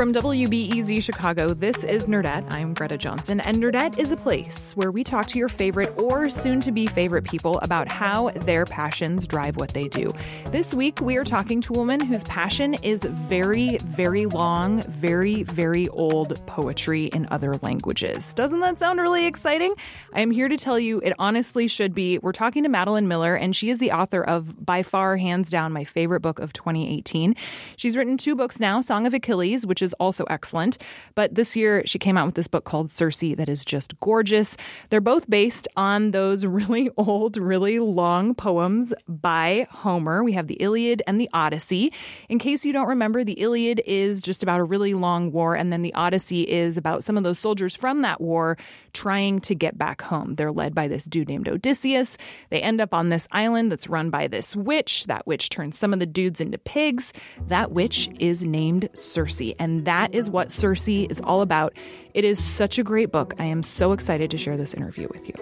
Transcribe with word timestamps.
From 0.00 0.14
WBEZ 0.14 1.02
Chicago, 1.02 1.52
this 1.52 1.84
is 1.84 2.06
Nerdette. 2.06 2.50
I'm 2.50 2.72
Greta 2.72 2.96
Johnson, 2.96 3.38
and 3.38 3.58
Nerdette 3.58 3.98
is 3.98 4.10
a 4.10 4.16
place 4.16 4.74
where 4.74 4.90
we 4.90 5.04
talk 5.04 5.26
to 5.26 5.38
your 5.38 5.50
favorite 5.50 5.92
or 5.98 6.30
soon 6.30 6.62
to 6.62 6.72
be 6.72 6.86
favorite 6.86 7.24
people 7.24 7.58
about 7.58 7.86
how 7.86 8.30
their 8.30 8.64
passions 8.64 9.26
drive 9.26 9.58
what 9.58 9.74
they 9.74 9.88
do. 9.88 10.14
This 10.52 10.72
week, 10.72 11.02
we 11.02 11.18
are 11.18 11.22
talking 11.22 11.60
to 11.60 11.74
a 11.74 11.76
woman 11.76 12.00
whose 12.00 12.24
passion 12.24 12.72
is 12.82 13.02
very, 13.02 13.76
very 13.76 14.24
long, 14.24 14.84
very, 14.84 15.42
very 15.42 15.86
old 15.88 16.34
poetry 16.46 17.08
in 17.08 17.28
other 17.30 17.58
languages. 17.58 18.32
Doesn't 18.32 18.60
that 18.60 18.78
sound 18.78 19.02
really 19.02 19.26
exciting? 19.26 19.74
I 20.14 20.22
am 20.22 20.30
here 20.30 20.48
to 20.48 20.56
tell 20.56 20.78
you 20.78 21.00
it 21.00 21.12
honestly 21.18 21.68
should 21.68 21.94
be. 21.94 22.16
We're 22.16 22.32
talking 22.32 22.62
to 22.62 22.70
Madeline 22.70 23.06
Miller, 23.06 23.34
and 23.34 23.54
she 23.54 23.68
is 23.68 23.78
the 23.80 23.92
author 23.92 24.24
of, 24.24 24.64
by 24.64 24.82
far, 24.82 25.18
hands 25.18 25.50
down, 25.50 25.72
my 25.72 25.84
favorite 25.84 26.20
book 26.20 26.38
of 26.38 26.54
2018. 26.54 27.36
She's 27.76 27.98
written 27.98 28.16
two 28.16 28.34
books 28.34 28.58
now 28.58 28.80
Song 28.80 29.06
of 29.06 29.12
Achilles, 29.12 29.66
which 29.66 29.82
is 29.82 29.89
also 29.94 30.24
excellent. 30.24 30.78
But 31.14 31.34
this 31.34 31.56
year, 31.56 31.82
she 31.86 31.98
came 31.98 32.16
out 32.16 32.26
with 32.26 32.34
this 32.34 32.48
book 32.48 32.64
called 32.64 32.90
Circe 32.90 33.20
that 33.20 33.48
is 33.48 33.64
just 33.64 33.98
gorgeous. 34.00 34.56
They're 34.88 35.00
both 35.00 35.28
based 35.28 35.68
on 35.76 36.12
those 36.12 36.46
really 36.60 36.90
old, 36.96 37.36
really 37.36 37.78
long 37.78 38.34
poems 38.34 38.94
by 39.08 39.66
Homer. 39.70 40.24
We 40.24 40.32
have 40.32 40.46
the 40.46 40.54
Iliad 40.54 41.02
and 41.06 41.20
the 41.20 41.28
Odyssey. 41.32 41.92
In 42.28 42.38
case 42.38 42.64
you 42.64 42.72
don't 42.72 42.88
remember, 42.88 43.22
the 43.24 43.34
Iliad 43.34 43.82
is 43.84 44.22
just 44.22 44.42
about 44.42 44.60
a 44.60 44.64
really 44.64 44.94
long 44.94 45.32
war, 45.32 45.54
and 45.54 45.72
then 45.72 45.82
the 45.82 45.92
Odyssey 45.94 46.48
is 46.48 46.76
about 46.76 47.04
some 47.04 47.16
of 47.16 47.24
those 47.24 47.38
soldiers 47.38 47.76
from 47.76 48.02
that 48.02 48.20
war 48.20 48.56
trying 48.92 49.40
to 49.40 49.54
get 49.54 49.76
back 49.76 50.02
home. 50.02 50.34
They're 50.34 50.52
led 50.52 50.74
by 50.74 50.88
this 50.88 51.04
dude 51.04 51.28
named 51.28 51.48
Odysseus. 51.48 52.16
They 52.48 52.62
end 52.62 52.80
up 52.80 52.94
on 52.94 53.08
this 53.08 53.28
island 53.32 53.70
that's 53.70 53.88
run 53.88 54.10
by 54.10 54.28
this 54.28 54.56
witch. 54.56 55.04
That 55.06 55.26
witch 55.26 55.50
turns 55.50 55.78
some 55.78 55.92
of 55.92 56.00
the 56.00 56.06
dudes 56.06 56.40
into 56.40 56.58
pigs. 56.58 57.12
That 57.48 57.72
witch 57.72 58.08
is 58.18 58.42
named 58.42 58.88
Circe, 58.94 59.52
and 59.58 59.69
that 59.86 60.14
is 60.14 60.30
what 60.30 60.50
Circe 60.52 60.88
is 60.88 61.20
all 61.22 61.42
about. 61.42 61.76
It 62.14 62.24
is 62.24 62.42
such 62.42 62.78
a 62.78 62.82
great 62.82 63.10
book. 63.10 63.34
I 63.38 63.44
am 63.44 63.62
so 63.62 63.92
excited 63.92 64.30
to 64.30 64.38
share 64.38 64.56
this 64.56 64.74
interview 64.74 65.08
with 65.12 65.28
you. 65.28 65.34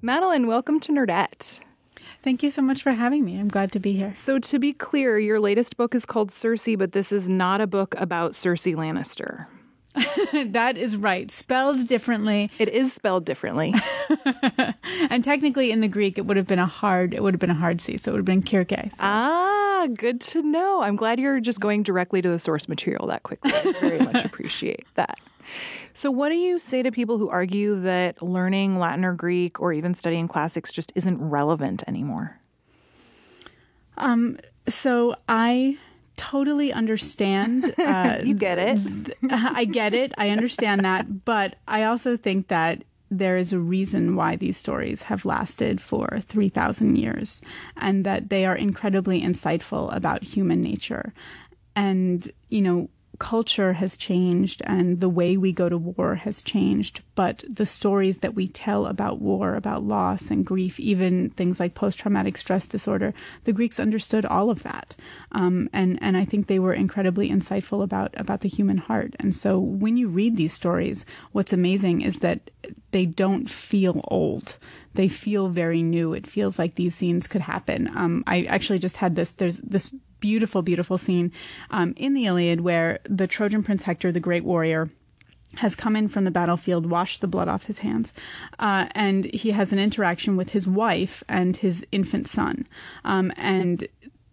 Madeline, 0.00 0.46
welcome 0.46 0.80
to 0.80 0.92
Nerdette. 0.92 1.60
Thank 2.22 2.42
you 2.42 2.50
so 2.50 2.62
much 2.62 2.82
for 2.82 2.92
having 2.92 3.24
me. 3.24 3.38
I'm 3.38 3.48
glad 3.48 3.72
to 3.72 3.80
be 3.80 3.96
here. 3.96 4.14
So, 4.14 4.38
to 4.38 4.58
be 4.58 4.72
clear, 4.72 5.18
your 5.18 5.40
latest 5.40 5.76
book 5.76 5.94
is 5.94 6.04
called 6.04 6.30
Circe, 6.30 6.76
but 6.76 6.92
this 6.92 7.10
is 7.12 7.28
not 7.28 7.60
a 7.60 7.66
book 7.66 7.94
about 7.98 8.32
Cersei 8.32 8.76
Lannister. 8.76 9.46
that 10.46 10.76
is 10.76 10.96
right. 10.96 11.30
Spelled 11.30 11.86
differently. 11.86 12.50
It 12.58 12.68
is 12.68 12.92
spelled 12.92 13.24
differently. 13.24 13.74
and 15.10 15.22
technically 15.22 15.70
in 15.70 15.80
the 15.80 15.88
Greek 15.88 16.18
it 16.18 16.26
would 16.26 16.36
have 16.36 16.46
been 16.46 16.58
a 16.58 16.66
hard 16.66 17.14
it 17.14 17.22
would 17.22 17.34
have 17.34 17.40
been 17.40 17.50
a 17.50 17.54
hard 17.54 17.80
C, 17.80 17.96
so 17.96 18.10
it 18.10 18.12
would 18.12 18.18
have 18.18 18.24
been 18.24 18.42
Kirke. 18.42 18.90
So. 18.92 19.00
Ah, 19.00 19.86
good 19.94 20.20
to 20.22 20.42
know. 20.42 20.82
I'm 20.82 20.96
glad 20.96 21.20
you're 21.20 21.40
just 21.40 21.60
going 21.60 21.82
directly 21.82 22.22
to 22.22 22.28
the 22.28 22.38
source 22.38 22.68
material 22.68 23.06
that 23.08 23.22
quickly. 23.22 23.52
I 23.52 23.72
very 23.80 23.98
much 23.98 24.24
appreciate 24.24 24.86
that. 24.94 25.18
So, 25.94 26.10
what 26.10 26.30
do 26.30 26.36
you 26.36 26.58
say 26.58 26.82
to 26.82 26.90
people 26.90 27.18
who 27.18 27.28
argue 27.28 27.80
that 27.80 28.22
learning 28.22 28.78
Latin 28.78 29.04
or 29.04 29.12
Greek 29.12 29.60
or 29.60 29.72
even 29.72 29.92
studying 29.92 30.26
classics 30.26 30.72
just 30.72 30.92
isn't 30.94 31.18
relevant 31.18 31.82
anymore? 31.86 32.38
Um, 33.98 34.38
so 34.68 35.16
I 35.28 35.78
totally 36.30 36.72
understand. 36.72 37.74
Uh, 37.82 38.20
you 38.24 38.34
get 38.34 38.58
it. 38.58 38.78
I 39.30 39.64
get 39.64 39.92
it. 39.92 40.12
I 40.16 40.30
understand 40.30 40.84
that. 40.84 41.24
But 41.24 41.56
I 41.66 41.82
also 41.84 42.16
think 42.16 42.48
that 42.48 42.84
there 43.10 43.36
is 43.36 43.52
a 43.52 43.58
reason 43.58 44.14
why 44.16 44.36
these 44.36 44.56
stories 44.56 45.02
have 45.02 45.24
lasted 45.24 45.80
for 45.80 46.20
3,000 46.26 46.96
years 46.96 47.40
and 47.76 48.04
that 48.04 48.30
they 48.30 48.46
are 48.46 48.56
incredibly 48.56 49.20
insightful 49.20 49.94
about 49.94 50.22
human 50.22 50.62
nature. 50.62 51.12
And, 51.74 52.30
you 52.48 52.62
know, 52.62 52.88
culture 53.22 53.74
has 53.74 53.96
changed 53.96 54.62
and 54.64 54.98
the 54.98 55.08
way 55.08 55.36
we 55.36 55.52
go 55.52 55.68
to 55.68 55.78
war 55.78 56.16
has 56.16 56.42
changed, 56.42 57.02
but 57.14 57.44
the 57.48 57.64
stories 57.64 58.18
that 58.18 58.34
we 58.34 58.48
tell 58.48 58.84
about 58.84 59.20
war, 59.20 59.54
about 59.54 59.84
loss 59.84 60.28
and 60.28 60.44
grief, 60.44 60.80
even 60.80 61.30
things 61.30 61.60
like 61.60 61.72
post 61.72 62.00
traumatic 62.00 62.36
stress 62.36 62.66
disorder, 62.66 63.14
the 63.44 63.52
Greeks 63.52 63.78
understood 63.78 64.26
all 64.26 64.50
of 64.50 64.64
that. 64.64 64.96
Um, 65.30 65.70
and, 65.72 66.00
and 66.02 66.16
I 66.16 66.24
think 66.24 66.48
they 66.48 66.58
were 66.58 66.74
incredibly 66.74 67.30
insightful 67.30 67.84
about, 67.84 68.12
about 68.18 68.40
the 68.40 68.48
human 68.48 68.78
heart. 68.78 69.14
And 69.20 69.36
so 69.36 69.56
when 69.56 69.96
you 69.96 70.08
read 70.08 70.36
these 70.36 70.52
stories, 70.52 71.06
what's 71.30 71.52
amazing 71.52 72.00
is 72.00 72.18
that 72.18 72.50
they 72.90 73.06
don't 73.06 73.48
feel 73.48 74.00
old. 74.08 74.56
They 74.94 75.06
feel 75.06 75.48
very 75.48 75.80
new. 75.80 76.12
It 76.12 76.26
feels 76.26 76.58
like 76.58 76.74
these 76.74 76.96
scenes 76.96 77.28
could 77.28 77.42
happen. 77.42 77.88
Um, 77.96 78.24
I 78.26 78.42
actually 78.46 78.80
just 78.80 78.96
had 78.96 79.14
this, 79.14 79.34
there's 79.34 79.58
this 79.58 79.94
beautiful, 80.22 80.62
beautiful 80.62 80.96
scene 80.96 81.30
um, 81.70 81.92
in 81.98 82.14
the 82.14 82.24
Iliad 82.24 82.62
where 82.62 83.00
the 83.04 83.26
Trojan 83.26 83.62
prince 83.62 83.82
Hector, 83.82 84.10
the 84.10 84.20
great 84.20 84.44
warrior, 84.44 84.88
has 85.56 85.76
come 85.76 85.96
in 85.96 86.08
from 86.08 86.24
the 86.24 86.30
battlefield, 86.30 86.86
washed 86.86 87.20
the 87.20 87.28
blood 87.28 87.48
off 87.48 87.64
his 87.64 87.80
hands, 87.80 88.12
uh, 88.58 88.86
and 88.92 89.26
he 89.34 89.50
has 89.50 89.72
an 89.72 89.78
interaction 89.78 90.34
with 90.36 90.50
his 90.50 90.66
wife 90.66 91.22
and 91.28 91.58
his 91.58 91.84
infant 91.92 92.26
son. 92.26 92.66
Um, 93.04 93.32
and 93.36 93.86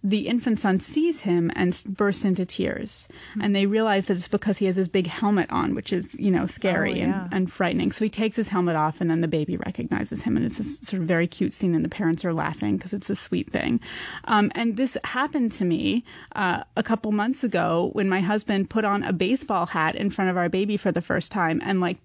the 0.04 0.28
infant 0.28 0.60
son 0.60 0.80
sees 0.80 1.22
him 1.22 1.52
and 1.56 1.84
bursts 1.88 2.24
into 2.24 2.46
tears. 2.46 3.08
Mm-hmm. 3.32 3.42
And 3.42 3.56
they 3.56 3.66
realize 3.66 4.08
that 4.08 4.18
it's 4.18 4.28
because 4.28 4.58
he 4.58 4.66
has 4.66 4.76
his 4.76 4.88
big 4.88 5.08
helmet 5.08 5.50
on, 5.52 5.76
which 5.76 5.92
is, 5.92 6.18
you 6.18 6.32
know, 6.32 6.46
scary 6.46 6.94
oh, 6.94 6.96
yeah. 6.96 7.24
and, 7.26 7.34
and 7.34 7.52
frightening. 7.52 7.92
So 7.92 8.06
he 8.06 8.10
takes 8.10 8.36
his 8.38 8.48
helmet 8.48 8.76
off, 8.76 9.02
and 9.02 9.10
then 9.10 9.22
the 9.22 9.28
baby 9.28 9.58
recognizes 9.58 10.22
him. 10.22 10.38
And 10.38 10.46
it's 10.46 10.58
this 10.58 10.80
sort 10.80 11.02
of 11.02 11.08
very 11.08 11.28
cute 11.28 11.54
scene, 11.54 11.76
and 11.76 11.84
the 11.84 11.90
parents 11.90 12.24
are 12.24 12.34
laughing 12.34 12.78
because 12.78 12.94
it's 12.94 13.10
a 13.10 13.16
sweet 13.16 13.50
thing. 13.50 13.82
Um, 14.26 14.52
and 14.56 14.78
this 14.78 14.98
happened 15.04 15.52
to 15.54 15.66
me 15.66 16.06
uh, 16.36 16.64
a 16.78 16.84
couple 16.84 17.12
months 17.12 17.44
ago 17.44 17.90
when 17.94 18.08
my 18.08 18.22
husband 18.22 18.70
put 18.70 18.86
on 18.86 19.04
a 19.04 19.12
baseball 19.12 19.66
hat 19.66 19.96
in 19.96 20.10
front 20.10 20.30
of 20.30 20.38
our 20.38 20.50
baby 20.50 20.78
for 20.78 20.92
the 20.92 21.02
first 21.02 21.32
time. 21.32 21.62
And 21.64 21.82
like 21.82 21.98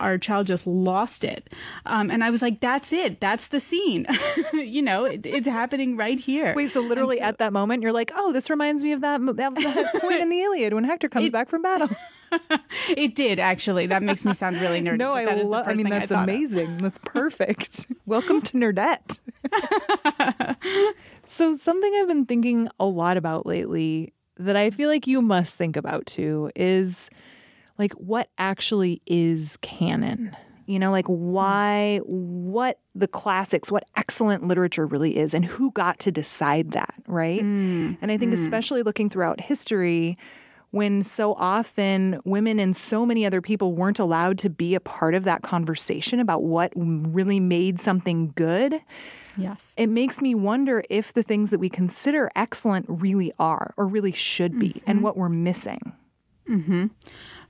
our 0.00 0.18
child 0.18 0.46
just 0.46 0.66
lost 0.66 1.24
it. 1.24 1.50
Um, 1.86 2.10
and 2.10 2.24
I 2.24 2.30
was 2.30 2.42
like, 2.42 2.60
that's 2.60 2.92
it. 2.92 3.20
That's 3.20 3.48
the 3.48 3.60
scene. 3.60 4.06
you 4.52 4.82
know, 4.82 5.04
it, 5.04 5.26
it's 5.26 5.46
happening 5.46 5.96
right 5.96 6.18
here. 6.18 6.54
Wait, 6.54 6.70
so 6.70 6.80
literally 6.80 7.18
so, 7.18 7.24
at 7.24 7.33
that 7.38 7.52
moment, 7.52 7.82
you're 7.82 7.92
like, 7.92 8.12
oh, 8.14 8.32
this 8.32 8.50
reminds 8.50 8.82
me 8.82 8.92
of 8.92 9.00
that, 9.00 9.20
that 9.36 9.94
point 10.00 10.20
in 10.20 10.28
the 10.28 10.40
Iliad 10.40 10.74
when 10.74 10.84
Hector 10.84 11.08
comes 11.08 11.26
it, 11.26 11.32
back 11.32 11.48
from 11.48 11.62
battle. 11.62 11.88
it 12.88 13.14
did 13.14 13.38
actually. 13.38 13.86
That 13.86 14.02
makes 14.02 14.24
me 14.24 14.34
sound 14.34 14.60
really 14.60 14.80
nerdy. 14.80 14.98
no, 14.98 15.12
I 15.12 15.24
love. 15.42 15.66
It. 15.66 15.70
I 15.70 15.74
mean, 15.74 15.88
that's 15.88 16.12
I 16.12 16.22
amazing. 16.22 16.78
That's 16.78 16.98
perfect. 17.04 17.86
Welcome 18.06 18.42
to 18.42 18.52
Nerdette. 18.56 19.18
so, 21.28 21.52
something 21.52 21.94
I've 21.94 22.08
been 22.08 22.26
thinking 22.26 22.68
a 22.80 22.86
lot 22.86 23.16
about 23.16 23.46
lately 23.46 24.12
that 24.36 24.56
I 24.56 24.70
feel 24.70 24.88
like 24.88 25.06
you 25.06 25.22
must 25.22 25.56
think 25.56 25.76
about 25.76 26.06
too 26.06 26.50
is 26.56 27.08
like 27.78 27.92
what 27.94 28.28
actually 28.38 29.02
is 29.06 29.56
canon 29.58 30.36
you 30.66 30.78
know, 30.78 30.90
like 30.90 31.06
why, 31.06 32.00
what 32.04 32.78
the 32.94 33.08
classics, 33.08 33.70
what 33.70 33.84
excellent 33.96 34.46
literature 34.46 34.86
really 34.86 35.16
is, 35.16 35.34
and 35.34 35.44
who 35.44 35.70
got 35.72 35.98
to 36.00 36.12
decide 36.12 36.72
that, 36.72 36.94
right? 37.06 37.42
Mm. 37.42 37.98
And 38.00 38.10
I 38.10 38.16
think, 38.16 38.32
mm. 38.32 38.40
especially 38.40 38.82
looking 38.82 39.10
throughout 39.10 39.40
history, 39.40 40.16
when 40.70 41.02
so 41.04 41.34
often 41.34 42.20
women 42.24 42.58
and 42.58 42.76
so 42.76 43.06
many 43.06 43.24
other 43.24 43.40
people 43.40 43.74
weren't 43.74 44.00
allowed 44.00 44.38
to 44.38 44.50
be 44.50 44.74
a 44.74 44.80
part 44.80 45.14
of 45.14 45.22
that 45.22 45.42
conversation 45.42 46.18
about 46.18 46.42
what 46.42 46.72
really 46.74 47.38
made 47.38 47.78
something 47.78 48.32
good. 48.34 48.80
Yes. 49.36 49.72
It 49.76 49.88
makes 49.88 50.20
me 50.20 50.34
wonder 50.34 50.82
if 50.90 51.12
the 51.12 51.22
things 51.22 51.50
that 51.50 51.60
we 51.60 51.68
consider 51.68 52.28
excellent 52.34 52.86
really 52.88 53.32
are 53.38 53.72
or 53.76 53.86
really 53.86 54.10
should 54.10 54.58
be 54.58 54.70
mm-hmm. 54.70 54.90
and 54.90 55.02
what 55.02 55.16
we're 55.16 55.28
missing. 55.28 55.92
Mhm. 56.48 56.90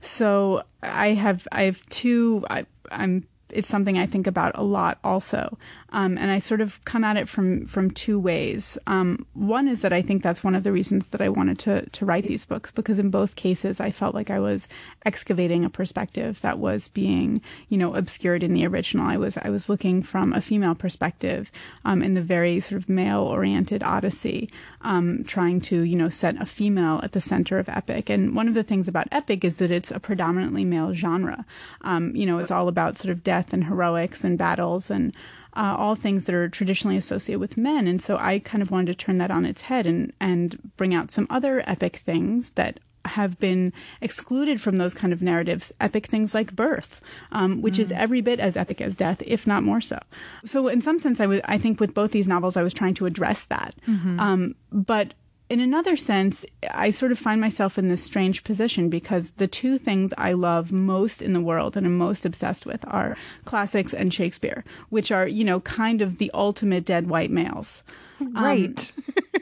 So 0.01 0.63
I 0.83 1.09
have 1.09 1.47
I 1.51 1.63
have 1.63 1.85
two 1.87 2.45
I, 2.49 2.65
I'm 2.91 3.25
it's 3.51 3.67
something 3.69 3.97
I 3.97 4.05
think 4.05 4.27
about 4.27 4.53
a 4.55 4.63
lot 4.63 4.99
also. 5.03 5.57
Um, 5.95 6.17
and 6.17 6.29
I 6.29 6.39
sort 6.39 6.59
of 6.59 6.83
come 6.83 7.05
at 7.05 7.15
it 7.15 7.29
from 7.29 7.65
from 7.65 7.89
two 7.89 8.19
ways. 8.19 8.77
Um, 8.85 9.25
one 9.33 9.69
is 9.69 9.81
that 9.81 9.93
I 9.93 10.01
think 10.01 10.23
that's 10.23 10.43
one 10.43 10.53
of 10.53 10.63
the 10.63 10.73
reasons 10.73 11.07
that 11.07 11.21
I 11.21 11.29
wanted 11.29 11.57
to 11.59 11.89
to 11.89 12.05
write 12.05 12.27
these 12.27 12.43
books 12.43 12.69
because 12.69 12.99
in 12.99 13.09
both 13.09 13.37
cases 13.37 13.79
I 13.79 13.91
felt 13.91 14.13
like 14.13 14.29
I 14.29 14.39
was 14.39 14.67
excavating 15.05 15.63
a 15.63 15.69
perspective 15.69 16.41
that 16.41 16.59
was 16.59 16.89
being 16.89 17.41
you 17.69 17.77
know 17.77 17.95
obscured 17.95 18.43
in 18.43 18.53
the 18.53 18.67
original. 18.67 19.07
I 19.07 19.15
was 19.15 19.37
I 19.37 19.49
was 19.49 19.69
looking 19.69 20.03
from 20.03 20.33
a 20.33 20.41
female 20.41 20.75
perspective 20.75 21.49
um, 21.85 22.03
in 22.03 22.13
the 22.13 22.21
very 22.21 22.59
sort 22.59 22.81
of 22.81 22.89
male 22.89 23.21
oriented 23.21 23.81
Odyssey, 23.81 24.49
um, 24.81 25.23
trying 25.23 25.61
to 25.61 25.83
you 25.83 25.95
know 25.95 26.09
set 26.09 26.41
a 26.41 26.45
female 26.45 26.99
at 27.03 27.13
the 27.13 27.21
center 27.21 27.57
of 27.57 27.69
epic. 27.69 28.09
And 28.09 28.35
one 28.35 28.49
of 28.49 28.53
the 28.53 28.63
things 28.63 28.89
about 28.89 29.07
epic 29.13 29.45
is 29.45 29.57
that 29.57 29.71
it's 29.71 29.91
a 29.91 30.01
predominantly 30.01 30.65
male 30.65 30.93
genre. 30.93 31.45
Um, 31.83 32.13
you 32.17 32.25
know, 32.25 32.39
it's 32.39 32.51
all 32.51 32.67
about 32.67 32.97
sort 32.97 33.13
of 33.13 33.23
death 33.23 33.53
and 33.53 33.63
heroics 33.63 34.25
and 34.25 34.37
battles 34.37 34.91
and 34.91 35.15
uh, 35.55 35.75
all 35.77 35.95
things 35.95 36.25
that 36.25 36.35
are 36.35 36.49
traditionally 36.49 36.97
associated 36.97 37.39
with 37.39 37.57
men. 37.57 37.87
And 37.87 38.01
so 38.01 38.17
I 38.17 38.39
kind 38.39 38.61
of 38.61 38.71
wanted 38.71 38.87
to 38.87 39.05
turn 39.05 39.17
that 39.19 39.31
on 39.31 39.45
its 39.45 39.63
head 39.63 39.85
and, 39.85 40.13
and 40.19 40.71
bring 40.77 40.93
out 40.93 41.11
some 41.11 41.27
other 41.29 41.63
epic 41.67 41.97
things 41.97 42.51
that 42.51 42.79
have 43.05 43.39
been 43.39 43.71
excluded 44.01 44.59
from 44.59 44.77
those 44.77 44.93
kind 44.93 45.13
of 45.13 45.21
narratives. 45.21 45.71
Epic 45.79 46.07
things 46.07 46.33
like 46.33 46.55
birth, 46.55 47.01
um, 47.31 47.61
which 47.61 47.75
mm. 47.75 47.79
is 47.79 47.91
every 47.91 48.21
bit 48.21 48.39
as 48.39 48.57
epic 48.57 48.81
as 48.81 48.95
death, 48.95 49.21
if 49.25 49.45
not 49.45 49.63
more 49.63 49.81
so. 49.81 49.99
So, 50.43 50.67
in 50.67 50.81
some 50.81 50.99
sense, 50.99 51.19
I, 51.19 51.25
w- 51.25 51.41
I 51.45 51.57
think 51.57 51.79
with 51.79 51.93
both 51.93 52.11
these 52.11 52.27
novels, 52.27 52.57
I 52.57 52.63
was 52.63 52.73
trying 52.73 52.95
to 52.95 53.05
address 53.05 53.45
that. 53.45 53.75
Mm-hmm. 53.87 54.19
Um, 54.19 54.55
but 54.71 55.13
in 55.47 55.59
another 55.59 55.95
sense, 55.95 56.43
I 56.71 56.89
sort 56.89 57.11
of 57.11 57.19
find 57.19 57.39
myself 57.39 57.77
in 57.77 57.87
this 57.87 58.03
strange 58.03 58.43
position 58.43 58.89
because 58.89 59.31
the 59.31 59.47
two 59.47 59.77
things 59.77 60.11
I 60.17 60.33
love 60.33 60.71
most 60.71 61.21
in 61.21 61.33
the 61.33 61.41
world 61.41 61.77
and 61.77 61.85
am 61.85 61.97
most 61.97 62.25
obsessed 62.25 62.65
with 62.65 62.83
are 62.87 63.15
classics 63.43 63.93
and 63.93 64.11
Shakespeare, 64.13 64.63
which 64.89 65.11
are, 65.11 65.27
you 65.27 65.43
know, 65.43 65.59
kind 65.59 66.01
of 66.01 66.17
the 66.17 66.31
ultimate 66.33 66.83
dead 66.83 67.07
white 67.07 67.29
males. 67.29 67.83
Right. 68.19 68.91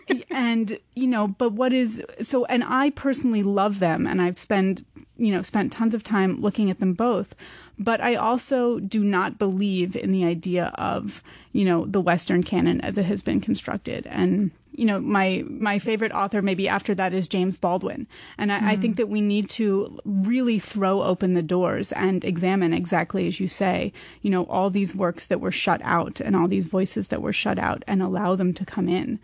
Um, 0.09 0.23
and, 0.29 0.77
you 0.93 1.07
know, 1.07 1.29
but 1.29 1.53
what 1.53 1.71
is 1.71 2.03
so, 2.21 2.43
and 2.45 2.65
I 2.65 2.89
personally 2.89 3.43
love 3.43 3.79
them 3.79 4.05
and 4.05 4.21
I've 4.21 4.37
spent, 4.37 4.85
you 5.15 5.31
know, 5.31 5.41
spent 5.41 5.71
tons 5.71 5.93
of 5.93 6.03
time 6.03 6.41
looking 6.41 6.69
at 6.69 6.79
them 6.79 6.93
both. 6.93 7.33
But 7.79 8.01
I 8.01 8.15
also 8.15 8.79
do 8.79 9.03
not 9.03 9.39
believe 9.39 9.95
in 9.95 10.11
the 10.11 10.25
idea 10.25 10.73
of, 10.75 11.23
you 11.53 11.65
know, 11.65 11.85
the 11.85 12.01
Western 12.01 12.43
canon 12.43 12.81
as 12.81 12.97
it 12.97 13.05
has 13.05 13.21
been 13.21 13.39
constructed. 13.41 14.05
And, 14.07 14.51
you 14.73 14.85
know, 14.85 14.99
my 14.99 15.43
my 15.47 15.79
favorite 15.79 16.11
author 16.11 16.41
maybe 16.41 16.67
after 16.67 16.95
that 16.95 17.13
is 17.13 17.27
James 17.27 17.57
Baldwin, 17.57 18.07
and 18.37 18.51
I, 18.51 18.59
mm. 18.59 18.63
I, 18.63 18.75
think 18.75 18.97
that 18.97 19.09
we 19.09 19.21
need 19.21 19.49
to 19.51 19.99
really 20.03 20.59
throw 20.59 21.01
open 21.03 21.33
the 21.33 21.43
doors 21.43 21.91
and 21.91 22.23
examine 22.25 22.73
exactly 22.73 23.27
as 23.27 23.39
you 23.39 23.47
say, 23.47 23.93
you 24.21 24.29
know, 24.29 24.43
all 24.45 24.69
these 24.69 24.95
works 24.95 25.27
that 25.27 25.39
were 25.39 25.51
shut 25.51 25.81
out 25.83 26.19
and 26.19 26.35
all 26.35 26.47
these 26.47 26.67
voices 26.67 27.09
that 27.09 27.21
were 27.21 27.33
shut 27.33 27.59
out, 27.59 27.83
and 27.87 28.01
allow 28.01 28.35
them 28.35 28.53
to 28.53 28.65
come 28.65 28.89
in. 28.89 29.19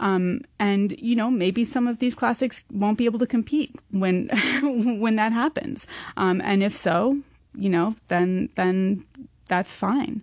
Um, 0.00 0.40
and 0.58 0.98
you 0.98 1.16
know, 1.16 1.30
maybe 1.30 1.64
some 1.64 1.86
of 1.86 1.98
these 1.98 2.14
classics 2.14 2.64
won't 2.72 2.98
be 2.98 3.04
able 3.04 3.18
to 3.18 3.26
compete 3.26 3.76
when 3.90 4.28
when 5.00 5.16
that 5.16 5.32
happens. 5.32 5.86
Um, 6.16 6.40
and 6.44 6.62
if 6.62 6.72
so, 6.72 7.20
you 7.54 7.68
know, 7.68 7.96
then 8.08 8.48
then 8.56 9.04
that's 9.48 9.74
fine. 9.74 10.22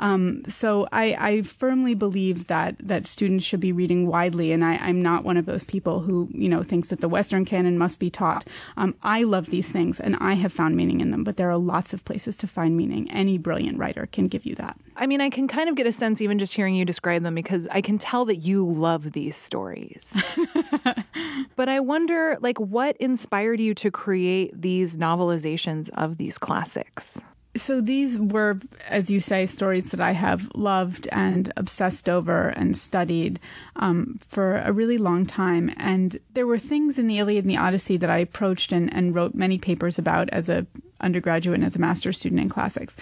Um, 0.00 0.42
so 0.48 0.88
I, 0.92 1.14
I, 1.18 1.42
firmly 1.42 1.94
believe 1.94 2.46
that 2.46 2.76
that 2.80 3.06
students 3.06 3.44
should 3.44 3.60
be 3.60 3.70
reading 3.70 4.06
widely, 4.06 4.50
and 4.50 4.64
I, 4.64 4.88
am 4.88 5.02
not 5.02 5.24
one 5.24 5.36
of 5.36 5.44
those 5.44 5.62
people 5.62 6.00
who 6.00 6.28
you 6.32 6.48
know 6.48 6.62
thinks 6.62 6.88
that 6.88 7.02
the 7.02 7.08
Western 7.08 7.44
canon 7.44 7.76
must 7.76 7.98
be 7.98 8.08
taught. 8.08 8.48
Um, 8.78 8.94
I 9.02 9.22
love 9.22 9.50
these 9.50 9.68
things, 9.68 10.00
and 10.00 10.16
I 10.16 10.34
have 10.34 10.54
found 10.54 10.74
meaning 10.74 11.00
in 11.00 11.10
them. 11.10 11.22
But 11.22 11.36
there 11.36 11.50
are 11.50 11.58
lots 11.58 11.92
of 11.92 12.04
places 12.06 12.34
to 12.36 12.46
find 12.46 12.76
meaning. 12.76 13.10
Any 13.10 13.36
brilliant 13.36 13.78
writer 13.78 14.06
can 14.06 14.26
give 14.26 14.46
you 14.46 14.54
that. 14.54 14.76
I 14.96 15.06
mean, 15.06 15.20
I 15.20 15.28
can 15.28 15.46
kind 15.46 15.68
of 15.68 15.76
get 15.76 15.86
a 15.86 15.92
sense 15.92 16.22
even 16.22 16.38
just 16.38 16.54
hearing 16.54 16.74
you 16.74 16.86
describe 16.86 17.22
them 17.22 17.34
because 17.34 17.68
I 17.70 17.82
can 17.82 17.98
tell 17.98 18.24
that 18.24 18.36
you 18.36 18.66
love 18.66 19.12
these 19.12 19.36
stories. 19.36 20.16
but 21.56 21.68
I 21.68 21.80
wonder, 21.80 22.38
like, 22.40 22.58
what 22.58 22.96
inspired 22.96 23.60
you 23.60 23.74
to 23.74 23.90
create 23.90 24.58
these 24.58 24.96
novelizations 24.96 25.90
of 25.90 26.16
these 26.16 26.38
classics? 26.38 27.20
So 27.56 27.80
these 27.80 28.18
were, 28.18 28.60
as 28.88 29.10
you 29.10 29.18
say, 29.18 29.44
stories 29.46 29.90
that 29.90 30.00
I 30.00 30.12
have 30.12 30.48
loved 30.54 31.08
and 31.10 31.52
obsessed 31.56 32.08
over 32.08 32.48
and 32.48 32.76
studied 32.76 33.40
um, 33.76 34.20
for 34.28 34.58
a 34.58 34.72
really 34.72 34.98
long 34.98 35.26
time. 35.26 35.72
And 35.76 36.18
there 36.32 36.46
were 36.46 36.58
things 36.58 36.96
in 36.98 37.08
the 37.08 37.18
Iliad 37.18 37.44
and 37.44 37.50
the 37.50 37.56
Odyssey 37.56 37.96
that 37.96 38.10
I 38.10 38.18
approached 38.18 38.70
and, 38.70 38.92
and 38.94 39.14
wrote 39.14 39.34
many 39.34 39.58
papers 39.58 39.98
about 39.98 40.28
as 40.30 40.48
a 40.48 40.66
undergraduate 41.00 41.56
and 41.56 41.64
as 41.64 41.76
a 41.76 41.80
master's 41.80 42.18
student 42.18 42.40
in 42.40 42.48
classics. 42.48 42.94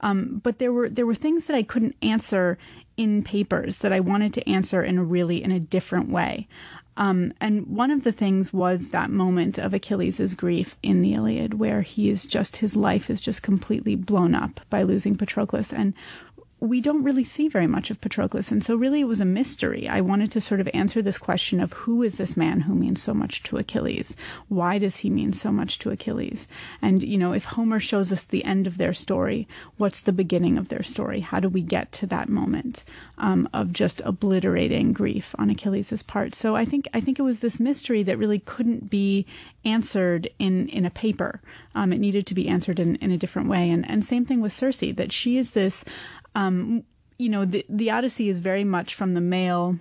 Um, 0.00 0.40
but 0.42 0.58
there 0.58 0.72
were 0.72 0.88
there 0.88 1.06
were 1.06 1.14
things 1.14 1.46
that 1.46 1.56
I 1.56 1.62
couldn't 1.62 1.96
answer 2.00 2.58
in 2.96 3.22
papers 3.22 3.78
that 3.78 3.92
I 3.92 4.00
wanted 4.00 4.32
to 4.34 4.48
answer 4.48 4.82
in 4.82 4.98
a 4.98 5.04
really 5.04 5.42
in 5.42 5.50
a 5.50 5.60
different 5.60 6.10
way. 6.10 6.48
Um, 7.00 7.32
and 7.40 7.66
one 7.66 7.90
of 7.90 8.04
the 8.04 8.12
things 8.12 8.52
was 8.52 8.90
that 8.90 9.10
moment 9.10 9.56
of 9.56 9.72
Achilles' 9.72 10.34
grief 10.34 10.76
in 10.82 11.00
the 11.00 11.14
Iliad, 11.14 11.54
where 11.54 11.80
he 11.80 12.10
is 12.10 12.26
just, 12.26 12.58
his 12.58 12.76
life 12.76 13.08
is 13.08 13.22
just 13.22 13.42
completely 13.42 13.94
blown 13.96 14.34
up 14.34 14.60
by 14.68 14.82
losing 14.82 15.16
Patroclus. 15.16 15.72
And 15.72 15.94
we 16.60 16.82
don't 16.82 17.02
really 17.02 17.24
see 17.24 17.48
very 17.48 17.66
much 17.66 17.90
of 17.90 18.00
Patroclus. 18.00 18.52
And 18.52 18.62
so, 18.62 18.76
really, 18.76 19.00
it 19.00 19.08
was 19.08 19.20
a 19.20 19.24
mystery. 19.24 19.88
I 19.88 20.02
wanted 20.02 20.30
to 20.32 20.40
sort 20.42 20.60
of 20.60 20.68
answer 20.74 21.00
this 21.00 21.18
question 21.18 21.58
of 21.58 21.72
who 21.72 22.02
is 22.02 22.18
this 22.18 22.36
man 22.36 22.60
who 22.60 22.74
means 22.74 23.02
so 23.02 23.14
much 23.14 23.42
to 23.44 23.56
Achilles? 23.56 24.14
Why 24.48 24.76
does 24.76 24.98
he 24.98 25.08
mean 25.08 25.32
so 25.32 25.50
much 25.50 25.78
to 25.80 25.90
Achilles? 25.90 26.48
And, 26.82 27.02
you 27.02 27.16
know, 27.16 27.32
if 27.32 27.46
Homer 27.46 27.80
shows 27.80 28.12
us 28.12 28.24
the 28.24 28.44
end 28.44 28.66
of 28.66 28.76
their 28.76 28.92
story, 28.92 29.48
what's 29.78 30.02
the 30.02 30.12
beginning 30.12 30.58
of 30.58 30.68
their 30.68 30.82
story? 30.82 31.20
How 31.20 31.40
do 31.40 31.48
we 31.48 31.62
get 31.62 31.92
to 31.92 32.06
that 32.08 32.28
moment 32.28 32.84
um, 33.16 33.48
of 33.54 33.72
just 33.72 34.02
obliterating 34.04 34.92
grief 34.92 35.34
on 35.38 35.48
Achilles' 35.48 36.02
part? 36.02 36.34
So, 36.34 36.56
I 36.56 36.66
think, 36.66 36.86
I 36.92 37.00
think 37.00 37.18
it 37.18 37.22
was 37.22 37.40
this 37.40 37.58
mystery 37.58 38.02
that 38.02 38.18
really 38.18 38.38
couldn't 38.38 38.90
be 38.90 39.24
answered 39.64 40.28
in, 40.38 40.68
in 40.68 40.84
a 40.84 40.90
paper. 40.90 41.40
Um, 41.74 41.92
it 41.92 41.98
needed 41.98 42.26
to 42.26 42.34
be 42.34 42.48
answered 42.48 42.78
in, 42.80 42.96
in 42.96 43.10
a 43.10 43.18
different 43.18 43.48
way. 43.48 43.70
And, 43.70 43.88
and 43.88 44.04
same 44.04 44.24
thing 44.24 44.40
with 44.40 44.52
Circe, 44.52 44.80
that 44.80 45.12
she 45.12 45.36
is 45.36 45.52
this 45.52 45.84
um, 46.34 46.84
you 47.18 47.28
know, 47.28 47.44
the, 47.44 47.64
the 47.68 47.90
Odyssey 47.90 48.28
is 48.28 48.38
very 48.38 48.64
much 48.64 48.94
from 48.94 49.14
the 49.14 49.20
male 49.20 49.78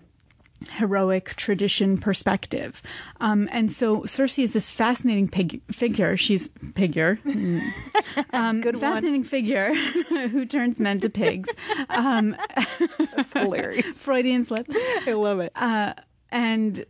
heroic 0.72 1.36
tradition 1.36 1.98
perspective. 1.98 2.82
Um, 3.22 3.48
and 3.52 3.72
so 3.72 4.04
Circe 4.06 4.40
is 4.40 4.52
this 4.54 4.70
fascinating 4.70 5.30
pig- 5.30 5.62
figure. 5.72 6.18
She's 6.18 6.50
figure. 6.76 7.20
Um, 8.34 8.62
Good 8.62 8.80
fascinating 8.80 9.22
one. 9.22 9.30
figure 9.30 9.74
who 10.30 10.46
turns 10.46 10.80
men 10.80 11.00
to 11.02 11.10
pigs. 11.10 11.50
Um, 11.90 12.36
That's 13.16 13.34
hilarious. 13.34 14.02
Freudian 14.04 14.46
slip. 14.46 14.68
I 15.06 15.14
love 15.14 15.40
it. 15.40 15.52
Uh, 15.56 15.94
and 16.32 16.86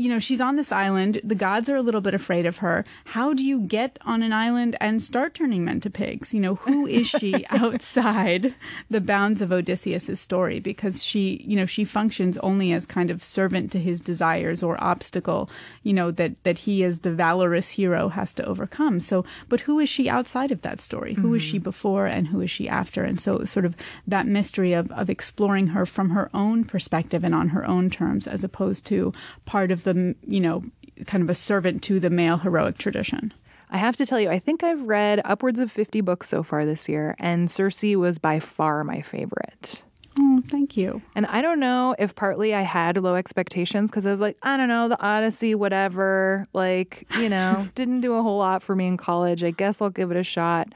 you 0.00 0.08
know, 0.08 0.18
she's 0.18 0.40
on 0.40 0.56
this 0.56 0.70
island. 0.70 1.20
The 1.24 1.34
gods 1.34 1.68
are 1.68 1.76
a 1.76 1.82
little 1.82 2.00
bit 2.00 2.14
afraid 2.14 2.46
of 2.46 2.58
her. 2.58 2.84
How 3.06 3.34
do 3.34 3.44
you 3.44 3.60
get 3.60 3.98
on 4.04 4.22
an 4.22 4.32
island 4.32 4.76
and 4.80 5.02
start 5.02 5.34
turning 5.34 5.64
men 5.64 5.80
to 5.80 5.90
pigs? 5.90 6.32
You 6.32 6.40
know, 6.40 6.54
who 6.56 6.86
is 6.86 7.06
she 7.08 7.44
outside 7.50 8.54
the 8.88 9.00
bounds 9.00 9.42
of 9.42 9.52
Odysseus's 9.52 10.20
story? 10.20 10.60
Because 10.60 11.02
she, 11.02 11.42
you 11.46 11.56
know, 11.56 11.66
she 11.66 11.84
functions 11.84 12.38
only 12.38 12.72
as 12.72 12.86
kind 12.86 13.10
of 13.10 13.22
servant 13.22 13.72
to 13.72 13.78
his 13.78 14.00
desires 14.00 14.62
or 14.62 14.82
obstacle, 14.82 15.50
you 15.82 15.92
know, 15.92 16.10
that, 16.12 16.42
that 16.44 16.58
he 16.58 16.84
as 16.84 17.00
the 17.00 17.12
valorous 17.12 17.72
hero 17.72 18.08
has 18.08 18.32
to 18.34 18.44
overcome. 18.44 19.00
So, 19.00 19.24
but 19.48 19.62
who 19.62 19.80
is 19.80 19.88
she 19.88 20.08
outside 20.08 20.52
of 20.52 20.62
that 20.62 20.80
story? 20.80 21.12
Mm-hmm. 21.12 21.22
Who 21.22 21.34
is 21.34 21.42
she 21.42 21.56
mm-hmm. 21.56 21.64
before 21.64 22.06
and 22.06 22.28
who 22.28 22.40
is 22.40 22.50
she 22.50 22.68
after? 22.68 23.02
And 23.02 23.20
so 23.20 23.44
sort 23.44 23.64
of 23.64 23.76
that 24.06 24.26
mystery 24.26 24.72
of, 24.72 24.90
of 24.92 25.10
exploring 25.10 25.68
her 25.68 25.84
from 25.84 26.10
her 26.10 26.30
own 26.32 26.64
perspective 26.64 27.24
and 27.24 27.34
on 27.34 27.48
her 27.48 27.66
own 27.66 27.90
terms 27.90 28.26
as 28.26 28.44
opposed 28.44 28.86
to 28.86 29.12
part 29.44 29.70
of 29.70 29.80
of 29.80 29.84
the, 29.92 30.14
you 30.26 30.40
know, 30.40 30.64
kind 31.06 31.22
of 31.22 31.30
a 31.30 31.34
servant 31.34 31.82
to 31.84 32.00
the 32.00 32.10
male 32.10 32.38
heroic 32.38 32.78
tradition. 32.78 33.32
I 33.70 33.78
have 33.78 33.96
to 33.96 34.06
tell 34.06 34.20
you, 34.20 34.28
I 34.28 34.38
think 34.38 34.64
I've 34.64 34.82
read 34.82 35.20
upwards 35.24 35.60
of 35.60 35.70
50 35.70 36.00
books 36.00 36.28
so 36.28 36.42
far 36.42 36.66
this 36.66 36.88
year, 36.88 37.14
and 37.18 37.50
Circe 37.50 37.82
was 37.82 38.18
by 38.18 38.40
far 38.40 38.82
my 38.82 39.00
favorite. 39.00 39.84
Oh, 40.18 40.42
thank 40.48 40.76
you. 40.76 41.02
And 41.14 41.24
I 41.26 41.40
don't 41.40 41.60
know 41.60 41.94
if 41.98 42.16
partly 42.16 42.52
I 42.52 42.62
had 42.62 42.96
low 42.96 43.14
expectations 43.14 43.90
because 43.90 44.06
I 44.06 44.10
was 44.10 44.20
like, 44.20 44.36
I 44.42 44.56
don't 44.56 44.68
know, 44.68 44.88
the 44.88 45.00
Odyssey, 45.00 45.54
whatever. 45.54 46.48
Like, 46.52 47.06
you 47.16 47.28
know, 47.28 47.68
didn't 47.76 48.00
do 48.00 48.14
a 48.14 48.22
whole 48.22 48.38
lot 48.38 48.62
for 48.64 48.74
me 48.74 48.88
in 48.88 48.96
college. 48.96 49.44
I 49.44 49.52
guess 49.52 49.80
I'll 49.80 49.88
give 49.88 50.10
it 50.10 50.16
a 50.16 50.24
shot. 50.24 50.72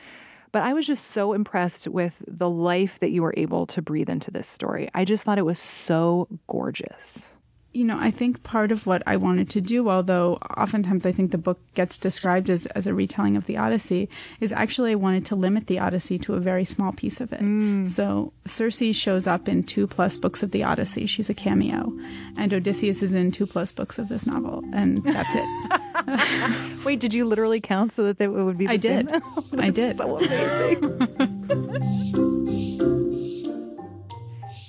But 0.52 0.62
I 0.62 0.73
was 0.73 0.87
just 0.87 1.06
so 1.06 1.33
impressed 1.33 1.88
with 1.88 2.23
the 2.28 2.49
life 2.49 3.00
that 3.00 3.11
you 3.11 3.23
were 3.23 3.35
able 3.37 3.66
to 3.66 3.83
breathe 3.83 4.09
into 4.09 4.30
this 4.30 4.47
story. 4.47 4.88
I 4.94 5.04
just 5.04 5.25
thought 5.25 5.38
it 5.38 5.44
was 5.44 5.59
so 5.59 6.28
gorgeous 6.47 7.35
you 7.75 7.85
know, 7.85 7.99
I 7.99 8.11
think 8.11 8.43
part 8.45 8.71
of 8.71 8.87
what 8.87 9.02
I 9.07 9.16
wanted 9.16 9.50
to 9.50 9.61
do, 9.61 9.90
although 9.90 10.38
oftentimes 10.57 11.04
I 11.04 11.12
think 11.12 11.33
the 11.33 11.38
book 11.38 11.59
gets 11.75 11.99
described 11.99 12.49
as, 12.49 12.66
as 12.66 12.87
a 12.87 12.95
retelling 12.95 13.37
of 13.37 13.47
the 13.47 13.57
Odyssey, 13.57 14.09
is 14.40 14.52
actually 14.52 14.93
I 14.93 14.95
wanted 14.95 15.26
to 15.26 15.35
limit 15.35 15.66
the 15.66 15.81
Odyssey 15.81 16.19
to 16.21 16.35
a 16.35 16.40
very 16.40 16.64
small 16.64 16.93
piece 16.93 17.21
of 17.21 17.33
it. 17.33 17.40
Mm. 17.40 17.88
So 17.88 18.33
Circe 18.47 18.95
shows 18.95 19.26
up 19.26 19.49
in 19.49 19.64
two 19.64 19.88
plus 19.88 20.16
books 20.16 20.43
of 20.43 20.52
the 20.52 20.62
Odyssey. 20.62 21.07
She's 21.07 21.28
a 21.28 21.35
cameo. 21.35 21.93
And 22.38 22.54
Odysseus 22.54 23.02
is 23.02 23.12
in 23.12 23.33
two 23.33 23.47
plus 23.47 23.73
books 23.73 23.99
of 23.99 24.09
this 24.09 24.25
novel. 24.25 24.62
And 24.73 25.02
that's 25.04 25.35
it. 25.35 26.78
Wait, 26.85 27.00
did 27.00 27.12
you 27.12 27.25
literally 27.25 27.61
count 27.61 27.93
so 27.93 28.04
that 28.04 28.21
it 28.21 28.28
would 28.28 28.57
be 28.57 28.66
the 28.66 28.73
I 28.73 28.76
did. 28.76 29.11
I 29.59 29.71
did. 29.71 29.97
So 29.97 30.19
amazing. 30.19 32.31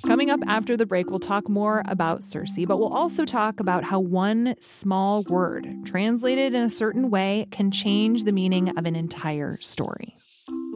Coming 0.06 0.30
up 0.30 0.40
after 0.46 0.76
the 0.76 0.86
break, 0.86 1.10
we'll 1.10 1.18
talk 1.18 1.48
more 1.48 1.82
about 1.86 2.22
Circe, 2.22 2.64
but 2.64 2.78
we'll 2.78 2.94
also 2.94 3.24
talk 3.24 3.58
about 3.58 3.82
how 3.82 3.98
one 3.98 4.54
small 4.60 5.24
word, 5.24 5.68
translated 5.84 6.54
in 6.54 6.62
a 6.62 6.70
certain 6.70 7.10
way, 7.10 7.48
can 7.50 7.72
change 7.72 8.22
the 8.22 8.30
meaning 8.30 8.78
of 8.78 8.86
an 8.86 8.94
entire 8.94 9.58
story. 9.60 10.14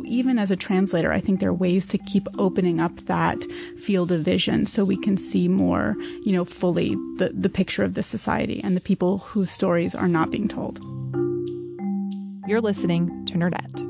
Even 0.05 0.37
as 0.37 0.51
a 0.51 0.57
translator, 0.57 1.13
I 1.13 1.21
think 1.21 1.39
there 1.39 1.51
are 1.51 1.55
ways 1.55 1.87
to 1.89 1.99
keep 1.99 2.27
opening 2.39 2.81
up 2.81 2.97
that 3.07 3.41
field 3.79 4.11
of 4.11 4.23
vision 4.23 4.67
so 4.67 4.85
we 4.85 4.97
can 4.97 5.17
see 5.17 5.47
more, 5.47 5.95
you 6.25 6.33
know, 6.33 6.45
fully 6.45 6.97
the, 7.19 7.31
the 7.33 7.49
picture 7.49 7.85
of 7.85 7.95
the 7.95 8.03
society 8.03 8.61
and 8.65 8.77
the 8.77 8.81
people 8.81 9.19
whose 9.19 9.51
stories 9.51 9.95
are 9.95 10.09
not 10.09 10.33
being 10.33 10.49
told. 10.49 10.81
You're 12.49 12.61
listening 12.61 13.25
to 13.27 13.35
Nerdette. 13.35 13.90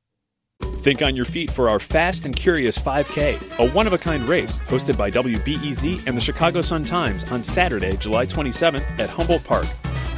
Think 0.81 1.01
on 1.01 1.15
your 1.15 1.25
feet 1.25 1.49
for 1.51 1.69
our 1.69 1.79
Fast 1.79 2.25
and 2.25 2.35
Curious 2.35 2.77
5K, 2.77 3.59
a 3.59 3.71
one 3.71 3.87
of 3.87 3.93
a 3.93 3.97
kind 3.97 4.21
race 4.23 4.59
hosted 4.59 4.97
by 4.97 5.09
WBEZ 5.11 6.07
and 6.07 6.17
the 6.17 6.21
Chicago 6.21 6.61
Sun 6.61 6.83
Times 6.85 7.29
on 7.31 7.43
Saturday, 7.43 7.97
July 7.97 8.25
27th 8.25 8.99
at 8.99 9.09
Humboldt 9.09 9.43
Park. 9.43 9.67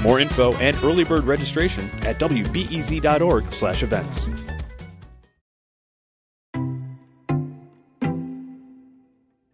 More 0.01 0.19
info 0.19 0.53
and 0.55 0.75
early 0.83 1.03
bird 1.03 1.25
registration 1.25 1.83
at 2.05 2.19
wbez.org/events. 2.19 4.53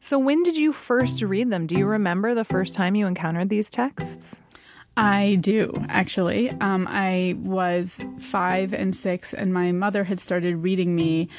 So, 0.09 0.17
when 0.17 0.41
did 0.41 0.57
you 0.57 0.73
first 0.73 1.21
read 1.21 1.51
them? 1.51 1.67
Do 1.67 1.75
you 1.75 1.85
remember 1.85 2.33
the 2.33 2.43
first 2.43 2.73
time 2.73 2.95
you 2.95 3.05
encountered 3.05 3.49
these 3.49 3.69
texts? 3.69 4.39
I 4.97 5.37
do, 5.39 5.73
actually. 5.87 6.49
Um, 6.51 6.87
I 6.89 7.35
was 7.39 8.03
five 8.19 8.73
and 8.73 8.95
six, 8.95 9.33
and 9.33 9.53
my 9.53 9.71
mother 9.71 10.03
had 10.03 10.19
started 10.19 10.57
reading 10.57 10.95
me 10.95 11.29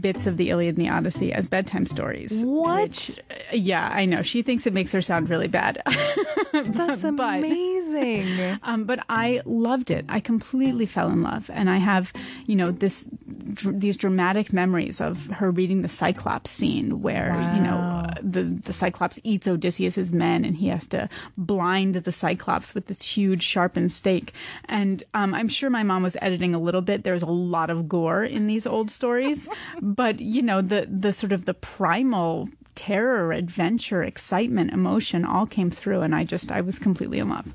bits 0.00 0.26
of 0.26 0.36
the 0.36 0.50
Iliad 0.50 0.76
and 0.76 0.84
the 0.84 0.90
Odyssey 0.90 1.32
as 1.32 1.46
bedtime 1.46 1.86
stories. 1.86 2.42
What? 2.44 2.82
Which, 2.88 3.20
yeah, 3.52 3.88
I 3.92 4.06
know. 4.06 4.22
She 4.22 4.42
thinks 4.42 4.66
it 4.66 4.72
makes 4.72 4.90
her 4.90 5.00
sound 5.00 5.30
really 5.30 5.46
bad. 5.46 5.80
That's 6.52 7.02
But- 7.02 7.38
amazing. 7.38 8.58
Um, 8.64 8.84
but 8.84 9.04
I 9.08 9.40
loved 9.44 9.92
it. 9.92 10.04
I 10.08 10.18
completely 10.18 10.86
fell 10.86 11.10
in 11.10 11.22
love, 11.22 11.48
and 11.52 11.70
I 11.70 11.76
have, 11.76 12.12
you 12.46 12.56
know, 12.56 12.72
this 12.72 13.06
dr- 13.52 13.78
these 13.78 13.96
dramatic 13.96 14.52
memories 14.52 15.00
of 15.00 15.26
her 15.28 15.52
reading 15.52 15.82
the 15.82 15.88
Cyclops 15.88 16.50
scene, 16.50 17.00
where 17.02 17.32
you 17.54 17.60
know 17.62 17.76
uh, 17.76 17.93
the 18.24 18.42
the 18.42 18.72
Cyclops 18.72 19.18
eats 19.22 19.46
Odysseus's 19.46 20.12
men, 20.12 20.44
and 20.44 20.56
he 20.56 20.68
has 20.68 20.86
to 20.88 21.08
blind 21.36 21.96
the 21.96 22.12
Cyclops 22.12 22.74
with 22.74 22.86
this 22.86 23.02
huge 23.16 23.42
sharpened 23.42 23.92
stake. 23.92 24.32
And 24.64 25.02
um, 25.14 25.34
I'm 25.34 25.48
sure 25.48 25.70
my 25.70 25.82
mom 25.82 26.02
was 26.02 26.16
editing 26.20 26.54
a 26.54 26.58
little 26.58 26.82
bit. 26.82 27.04
There's 27.04 27.22
a 27.22 27.26
lot 27.26 27.70
of 27.70 27.88
gore 27.88 28.24
in 28.24 28.46
these 28.46 28.66
old 28.66 28.90
stories, 28.90 29.48
but 29.82 30.20
you 30.20 30.42
know 30.42 30.60
the 30.60 30.88
the 30.90 31.12
sort 31.12 31.32
of 31.32 31.44
the 31.44 31.54
primal 31.54 32.48
terror, 32.74 33.32
adventure, 33.32 34.02
excitement, 34.02 34.72
emotion 34.72 35.24
all 35.24 35.46
came 35.46 35.70
through, 35.70 36.00
and 36.00 36.14
I 36.14 36.24
just 36.24 36.50
I 36.50 36.60
was 36.60 36.78
completely 36.78 37.18
in 37.18 37.28
love. 37.28 37.54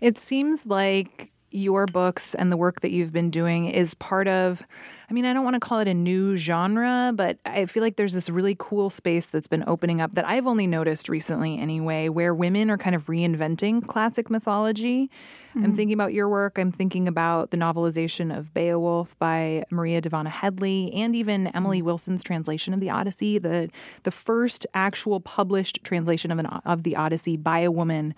It 0.00 0.18
seems 0.18 0.66
like 0.66 1.30
your 1.54 1.86
books 1.86 2.34
and 2.34 2.50
the 2.50 2.56
work 2.56 2.80
that 2.80 2.90
you've 2.90 3.12
been 3.12 3.30
doing 3.30 3.66
is 3.66 3.94
part 3.94 4.26
of, 4.26 4.62
I 5.08 5.12
mean, 5.12 5.24
I 5.24 5.32
don't 5.32 5.44
want 5.44 5.54
to 5.54 5.60
call 5.60 5.78
it 5.78 5.88
a 5.88 5.94
new 5.94 6.34
genre, 6.36 7.12
but 7.14 7.38
I 7.46 7.66
feel 7.66 7.82
like 7.82 7.96
there's 7.96 8.12
this 8.12 8.28
really 8.28 8.56
cool 8.58 8.90
space 8.90 9.28
that's 9.28 9.46
been 9.46 9.62
opening 9.66 10.00
up 10.00 10.14
that 10.16 10.26
I've 10.26 10.46
only 10.46 10.66
noticed 10.66 11.08
recently 11.08 11.58
anyway, 11.58 12.08
where 12.08 12.34
women 12.34 12.70
are 12.70 12.78
kind 12.78 12.96
of 12.96 13.06
reinventing 13.06 13.86
classic 13.86 14.30
mythology. 14.30 15.10
I'm 15.54 15.62
mm-hmm. 15.62 15.74
thinking 15.74 15.94
about 15.94 16.12
your 16.12 16.28
work. 16.28 16.58
I'm 16.58 16.72
thinking 16.72 17.06
about 17.06 17.52
the 17.52 17.56
novelization 17.56 18.36
of 18.36 18.52
Beowulf 18.52 19.16
by 19.20 19.64
Maria 19.70 20.02
Dahvana 20.02 20.28
Headley 20.28 20.92
and 20.92 21.14
even 21.14 21.46
Emily 21.48 21.80
mm. 21.80 21.84
Wilson's 21.84 22.24
translation 22.24 22.74
of 22.74 22.80
the 22.80 22.90
Odyssey, 22.90 23.38
the 23.38 23.70
the 24.02 24.10
first 24.10 24.66
actual 24.74 25.20
published 25.20 25.78
translation 25.84 26.32
of 26.32 26.38
an 26.38 26.46
of 26.46 26.82
the 26.82 26.96
Odyssey 26.96 27.36
by 27.36 27.60
a 27.60 27.70
woman 27.70 28.14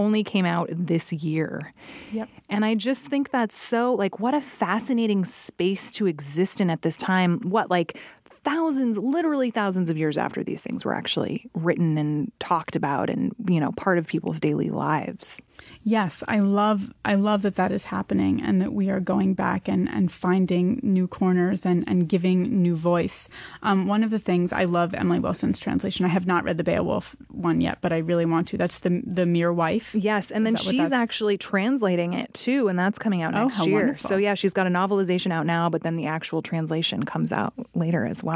only 0.00 0.24
came 0.24 0.46
out 0.46 0.68
this 0.72 1.12
year. 1.12 1.70
Yep. 2.12 2.28
And 2.48 2.64
I 2.64 2.74
just 2.74 3.06
think 3.06 3.30
that's 3.30 3.56
so 3.56 3.92
like 3.94 4.18
what 4.18 4.34
a 4.34 4.40
fascinating 4.40 5.26
space 5.26 5.90
to 5.92 6.06
exist 6.06 6.60
in 6.60 6.70
at 6.70 6.80
this 6.80 6.96
time. 6.96 7.40
What 7.40 7.70
like 7.70 7.98
thousands, 8.44 8.98
literally 8.98 9.50
thousands 9.50 9.90
of 9.90 9.96
years 9.98 10.16
after 10.18 10.42
these 10.42 10.60
things 10.62 10.84
were 10.84 10.94
actually 10.94 11.48
written 11.54 11.98
and 11.98 12.32
talked 12.38 12.76
about 12.76 13.10
and 13.10 13.34
you 13.48 13.60
know 13.60 13.72
part 13.72 13.98
of 13.98 14.06
people's 14.06 14.40
daily 14.40 14.70
lives. 14.70 15.40
Yes, 15.84 16.22
I 16.26 16.38
love 16.38 16.90
I 17.04 17.14
love 17.16 17.42
that 17.42 17.56
that 17.56 17.70
is 17.70 17.84
happening 17.84 18.40
and 18.40 18.60
that 18.62 18.72
we 18.72 18.88
are 18.88 19.00
going 19.00 19.34
back 19.34 19.68
and, 19.68 19.88
and 19.90 20.10
finding 20.10 20.80
new 20.82 21.06
corners 21.06 21.66
and, 21.66 21.84
and 21.86 22.08
giving 22.08 22.62
new 22.62 22.74
voice. 22.74 23.28
Um, 23.62 23.86
one 23.86 24.02
of 24.02 24.10
the 24.10 24.18
things 24.18 24.52
I 24.54 24.64
love 24.64 24.94
Emily 24.94 25.18
Wilson's 25.18 25.58
translation. 25.58 26.06
I 26.06 26.08
have 26.08 26.26
not 26.26 26.44
read 26.44 26.56
the 26.56 26.64
Beowulf 26.64 27.14
one 27.28 27.60
yet, 27.60 27.78
but 27.82 27.92
I 27.92 27.98
really 27.98 28.24
want 28.24 28.48
to. 28.48 28.56
That's 28.56 28.78
the 28.78 29.02
the 29.04 29.26
Mere 29.26 29.52
Wife. 29.52 29.94
Yes, 29.94 30.30
and 30.30 30.46
then 30.46 30.54
that 30.54 30.62
she's 30.62 30.92
actually 30.92 31.36
translating 31.36 32.14
it 32.14 32.32
too, 32.32 32.68
and 32.68 32.78
that's 32.78 32.98
coming 32.98 33.20
out 33.22 33.34
Oh, 33.34 33.44
next 33.44 33.56
how 33.56 33.64
year. 33.66 33.78
wonderful. 33.80 34.08
So 34.08 34.16
yeah, 34.16 34.32
she's 34.34 34.54
got 34.54 34.66
a 34.66 34.70
novelization 34.70 35.30
out 35.30 35.44
now, 35.44 35.68
but 35.68 35.82
then 35.82 35.94
the 35.94 36.06
actual 36.06 36.40
translation 36.40 37.02
comes 37.04 37.32
out 37.32 37.52
later 37.74 38.06
as 38.06 38.22
well. 38.22 38.29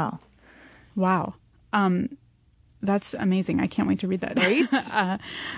Wow. 0.95 1.35
Um, 1.73 2.17
that's 2.85 3.13
amazing. 3.15 3.59
I 3.59 3.67
can't 3.67 3.87
wait 3.87 3.99
to 3.99 4.07
read 4.07 4.21
that. 4.21 4.37
Right? 4.37 4.67
uh, 4.93 5.17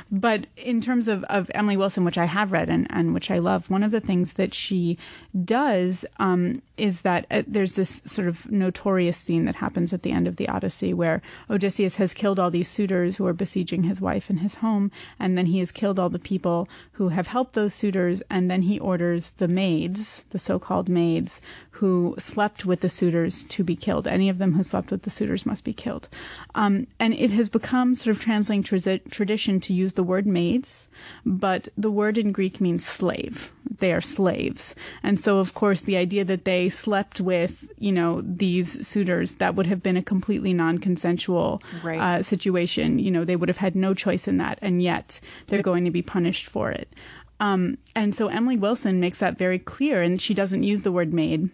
but 0.09 0.47
in 0.55 0.81
terms 0.81 1.07
of, 1.07 1.23
of 1.25 1.51
Emily 1.53 1.77
Wilson, 1.77 2.03
which 2.03 2.17
I 2.17 2.25
have 2.25 2.51
read 2.51 2.69
and, 2.69 2.87
and 2.89 3.13
which 3.13 3.29
I 3.29 3.39
love, 3.39 3.69
one 3.69 3.83
of 3.83 3.91
the 3.91 3.99
things 3.99 4.33
that 4.33 4.53
she 4.53 4.97
does 5.43 6.05
um, 6.17 6.61
is 6.77 7.01
that 7.01 7.25
uh, 7.29 7.43
there's 7.45 7.75
this 7.75 8.01
sort 8.05 8.27
of 8.27 8.49
notorious 8.51 9.17
scene 9.17 9.45
that 9.45 9.55
happens 9.55 9.93
at 9.93 10.03
the 10.03 10.11
end 10.11 10.27
of 10.27 10.37
the 10.37 10.47
Odyssey 10.47 10.93
where 10.93 11.21
Odysseus 11.49 11.97
has 11.97 12.13
killed 12.13 12.39
all 12.39 12.51
these 12.51 12.69
suitors 12.69 13.17
who 13.17 13.25
are 13.25 13.33
besieging 13.33 13.83
his 13.83 13.99
wife 13.99 14.29
and 14.29 14.39
his 14.39 14.55
home, 14.55 14.91
and 15.19 15.37
then 15.37 15.47
he 15.47 15.59
has 15.59 15.71
killed 15.71 15.99
all 15.99 16.09
the 16.09 16.19
people 16.19 16.67
who 16.93 17.09
have 17.09 17.27
helped 17.27 17.53
those 17.53 17.73
suitors, 17.73 18.21
and 18.29 18.49
then 18.49 18.63
he 18.63 18.79
orders 18.79 19.31
the 19.31 19.47
maids, 19.47 20.23
the 20.29 20.39
so 20.39 20.59
called 20.59 20.87
maids, 20.87 21.41
who 21.77 22.15
slept 22.17 22.65
with 22.65 22.81
the 22.81 22.89
suitors 22.89 23.43
to 23.45 23.63
be 23.63 23.75
killed. 23.75 24.07
Any 24.07 24.29
of 24.29 24.37
them 24.37 24.53
who 24.53 24.63
slept 24.63 24.89
with 24.91 25.03
the 25.03 25.09
suitors 25.09 25.45
must 25.45 25.63
be 25.63 25.73
killed. 25.73 26.07
Um, 26.55 26.87
and 26.99 27.13
it 27.13 27.31
has 27.31 27.49
become 27.49 27.93
sort 27.95 28.15
of 28.15 28.21
translating 28.21 28.63
tradi- 28.63 29.09
tradition 29.11 29.59
to 29.61 29.73
use 29.73 29.93
the 29.93 30.03
word 30.03 30.25
maids, 30.25 30.87
but 31.25 31.67
the 31.77 31.91
word 31.91 32.17
in 32.17 32.31
Greek 32.31 32.59
means 32.59 32.85
slave. 32.85 33.51
They 33.79 33.93
are 33.93 34.01
slaves. 34.01 34.73
And 35.03 35.19
so, 35.19 35.37
of 35.39 35.53
course, 35.53 35.81
the 35.81 35.97
idea 35.97 36.25
that 36.25 36.45
they 36.45 36.69
slept 36.69 37.21
with, 37.21 37.71
you 37.77 37.91
know, 37.91 38.21
these 38.21 38.87
suitors, 38.87 39.35
that 39.35 39.53
would 39.55 39.67
have 39.67 39.83
been 39.83 39.97
a 39.97 40.01
completely 40.01 40.53
non 40.53 40.79
consensual 40.79 41.61
Right. 41.83 41.99
uh, 41.99 42.23
situation. 42.23 42.97
You 42.97 43.11
know, 43.11 43.23
they 43.23 43.35
would 43.35 43.49
have 43.49 43.57
had 43.57 43.75
no 43.75 43.93
choice 43.93 44.27
in 44.27 44.37
that, 44.37 44.57
and 44.61 44.81
yet 44.81 45.19
they're 45.47 45.61
going 45.61 45.85
to 45.85 45.91
be 45.91 46.01
punished 46.01 46.47
for 46.47 46.71
it. 46.71 46.91
Um, 47.39 47.77
and 47.95 48.15
so 48.15 48.27
Emily 48.29 48.57
Wilson 48.57 48.99
makes 48.99 49.19
that 49.19 49.37
very 49.37 49.59
clear, 49.59 50.01
and 50.01 50.19
she 50.19 50.33
doesn't 50.33 50.63
use 50.63 50.81
the 50.81 50.91
word 50.91 51.13
maid. 51.13 51.49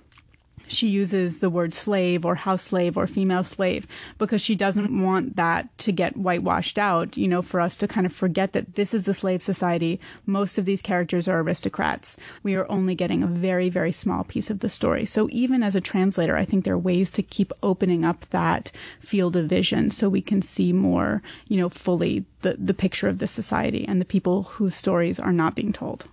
She 0.68 0.88
uses 0.88 1.40
the 1.40 1.50
word 1.50 1.74
slave 1.74 2.26
or 2.26 2.36
house 2.36 2.64
slave 2.64 2.98
or 2.98 3.08
female 3.08 3.44
slave 3.44 3.86
because 4.18 4.42
she 4.42 4.56
doesn't 4.56 5.02
want 5.02 5.36
that 5.36 5.78
to 5.80 5.92
get 5.92 6.18
whitewashed 6.18 6.78
out, 6.80 7.18
you 7.18 7.28
know, 7.28 7.42
for 7.42 7.60
us 7.60 7.76
to 7.78 7.88
kind 7.88 8.06
of 8.06 8.14
forget 8.14 8.54
that 8.54 8.76
this 8.76 8.94
is 8.94 9.08
a 9.08 9.14
slave 9.14 9.42
society. 9.42 10.00
Most 10.26 10.58
of 10.58 10.66
these 10.66 10.82
characters 10.82 11.28
are 11.28 11.40
aristocrats. 11.40 12.18
We 12.44 12.56
are 12.56 12.70
only 12.72 12.96
getting 12.96 13.24
a 13.24 13.28
very, 13.28 13.70
very 13.70 13.92
small 13.92 14.24
piece 14.24 14.50
of 14.50 14.60
the 14.60 14.70
story. 14.70 15.06
So 15.06 15.28
even 15.32 15.64
as 15.64 15.76
a 15.76 15.82
translator, 15.82 16.38
I 16.38 16.46
think 16.46 16.64
there 16.64 16.76
are 16.76 16.78
ways 16.78 17.12
to 17.12 17.24
keep 17.24 17.52
opening 17.62 18.06
up 18.06 18.26
that 18.30 18.72
field 19.00 19.36
of 19.36 19.48
vision 19.48 19.92
so 19.92 20.10
we 20.10 20.22
can 20.22 20.42
see 20.42 20.74
more, 20.74 21.22
you 21.48 21.58
know, 21.58 21.70
fully 21.70 22.26
the, 22.42 22.56
the 22.60 22.74
picture 22.74 23.08
of 23.08 23.20
the 23.20 23.28
society 23.28 23.86
and 23.88 24.00
the 24.00 24.06
people 24.06 24.44
whose 24.44 24.76
stories 24.76 25.20
are 25.20 25.34
not 25.34 25.56
being 25.56 25.74
told. 25.74 26.06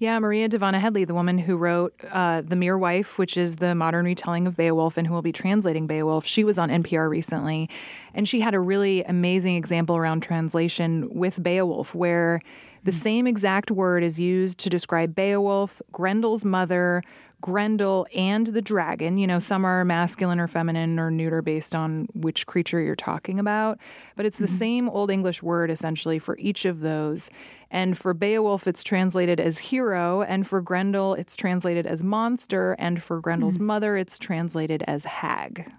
Yeah, 0.00 0.16
Maria 0.20 0.48
Dahvana 0.48 0.78
Headley, 0.78 1.04
the 1.04 1.14
woman 1.14 1.38
who 1.38 1.56
wrote 1.56 1.92
uh, 2.12 2.42
The 2.42 2.54
Mere 2.54 2.78
Wife, 2.78 3.18
which 3.18 3.36
is 3.36 3.56
the 3.56 3.74
modern 3.74 4.04
retelling 4.04 4.46
of 4.46 4.56
Beowulf 4.56 4.96
and 4.96 5.08
who 5.08 5.12
will 5.12 5.22
be 5.22 5.32
translating 5.32 5.88
Beowulf, 5.88 6.24
she 6.24 6.44
was 6.44 6.56
on 6.56 6.68
NPR 6.68 7.10
recently. 7.10 7.68
And 8.14 8.28
she 8.28 8.38
had 8.38 8.54
a 8.54 8.60
really 8.60 9.02
amazing 9.02 9.56
example 9.56 9.96
around 9.96 10.22
translation 10.22 11.08
with 11.12 11.42
Beowulf, 11.42 11.96
where 11.96 12.40
The 12.84 12.92
same 12.92 13.26
exact 13.26 13.70
word 13.70 14.02
is 14.02 14.20
used 14.20 14.58
to 14.60 14.70
describe 14.70 15.14
Beowulf, 15.14 15.82
Grendel's 15.92 16.44
mother, 16.44 17.02
Grendel, 17.40 18.06
and 18.14 18.48
the 18.48 18.62
dragon. 18.62 19.16
You 19.16 19.26
know, 19.26 19.38
some 19.38 19.64
are 19.64 19.84
masculine 19.84 20.40
or 20.40 20.48
feminine 20.48 20.98
or 20.98 21.10
neuter 21.10 21.40
based 21.40 21.74
on 21.74 22.08
which 22.14 22.46
creature 22.46 22.80
you're 22.80 22.96
talking 22.96 23.38
about, 23.38 23.78
but 24.16 24.26
it's 24.26 24.38
the 24.38 24.46
mm-hmm. 24.46 24.56
same 24.56 24.88
Old 24.88 25.10
English 25.10 25.42
word 25.42 25.70
essentially 25.70 26.18
for 26.18 26.36
each 26.38 26.64
of 26.64 26.80
those. 26.80 27.30
And 27.70 27.96
for 27.96 28.14
Beowulf, 28.14 28.66
it's 28.66 28.82
translated 28.82 29.38
as 29.38 29.58
hero, 29.58 30.22
and 30.22 30.46
for 30.46 30.60
Grendel, 30.60 31.14
it's 31.14 31.36
translated 31.36 31.86
as 31.86 32.02
monster, 32.02 32.74
and 32.78 33.02
for 33.02 33.20
Grendel's 33.20 33.56
mm-hmm. 33.56 33.66
mother, 33.66 33.96
it's 33.96 34.18
translated 34.18 34.82
as 34.88 35.04
hag. 35.04 35.70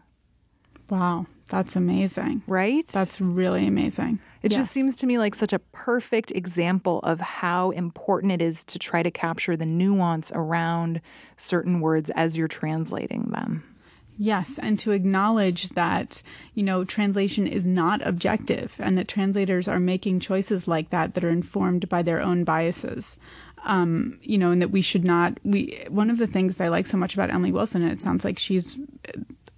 Wow, 0.90 1.26
that's 1.50 1.76
amazing. 1.76 2.44
Right? 2.48 2.88
That's 2.88 3.20
really 3.20 3.68
amazing. 3.68 4.20
It 4.42 4.52
yes. 4.52 4.62
just 4.62 4.72
seems 4.72 4.96
to 4.98 5.08
me 5.08 5.18
like 5.18 5.36
such 5.36 5.54
a 5.54 5.60
perfect 5.60 6.32
example 6.32 7.00
of 7.00 7.20
how 7.20 7.72
important 7.72 8.32
it 8.32 8.42
is 8.42 8.64
to 8.66 8.80
try 8.80 9.04
to 9.04 9.12
capture 9.12 9.58
the 9.58 9.66
nuance 9.66 10.32
around 10.34 11.02
certain 11.36 11.82
words 11.82 12.10
as 12.12 12.38
you're 12.38 12.48
translating 12.48 13.30
them. 13.32 13.64
Yes, 14.22 14.60
and 14.62 14.78
to 14.80 14.92
acknowledge 14.92 15.70
that, 15.70 16.22
you 16.54 16.62
know, 16.62 16.84
translation 16.84 17.48
is 17.48 17.66
not 17.66 18.06
objective 18.06 18.76
and 18.78 18.98
that 18.98 19.08
translators 19.08 19.68
are 19.68 19.80
making 19.80 20.20
choices 20.20 20.68
like 20.68 20.90
that 20.90 21.14
that 21.14 21.24
are 21.24 21.30
informed 21.30 21.88
by 21.88 22.02
their 22.02 22.22
own 22.22 22.44
biases. 22.44 23.16
Um, 23.66 24.20
you 24.22 24.38
know, 24.38 24.52
and 24.52 24.62
that 24.62 24.72
we 24.72 24.82
should 24.82 25.04
not, 25.04 25.38
we, 25.44 25.84
one 25.90 26.10
of 26.10 26.18
the 26.18 26.28
things 26.28 26.62
I 26.62 26.70
like 26.70 26.88
so 26.88 26.96
much 26.96 27.14
about 27.14 27.30
Emily 27.30 27.52
Wilson, 27.52 27.82
and 27.82 27.92
it 27.92 28.00
sounds 28.00 28.24
like 28.24 28.40
she's 28.40 28.78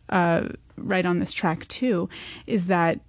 uh, 0.10 0.50
right 0.76 1.06
on 1.06 1.20
this 1.20 1.34
track 1.34 1.68
too, 1.68 2.10
is 2.48 2.66
that 2.68 3.00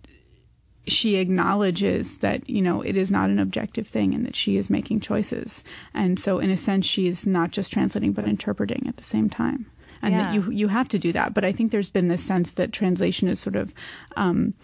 she 0.87 1.17
acknowledges 1.17 2.19
that 2.19 2.49
you 2.49 2.61
know 2.61 2.83
it 2.83 2.97
is 2.97 3.11
not 3.11 3.31
an 3.31 3.39
objective 3.39 3.87
thing 3.87 4.15
and 4.15 4.27
that 4.27 4.37
she 4.37 4.57
is 4.57 4.71
making 4.71 5.01
choices. 5.01 5.63
And 5.95 6.19
so 6.19 6.39
in 6.39 6.51
a 6.51 6.57
sense 6.57 6.87
she 6.87 7.07
is 7.07 7.27
not 7.27 7.51
just 7.51 7.73
translating 7.73 8.13
but 8.13 8.27
interpreting 8.27 8.85
at 8.89 8.97
the 8.97 9.05
same 9.05 9.31
time. 9.31 9.67
And 10.01 10.15
yeah. 10.15 10.23
that 10.23 10.35
you 10.35 10.51
you 10.51 10.69
have 10.69 10.89
to 10.91 10.99
do 10.99 11.13
that. 11.13 11.35
But 11.35 11.45
i 11.45 11.53
think 11.53 11.71
there's 11.71 11.91
been 11.91 12.09
this 12.09 12.25
sense 12.25 12.53
that 12.55 12.73
translation 12.73 13.29
is 13.29 13.39
sort 13.39 13.57
of 13.57 13.73
um, 14.17 14.55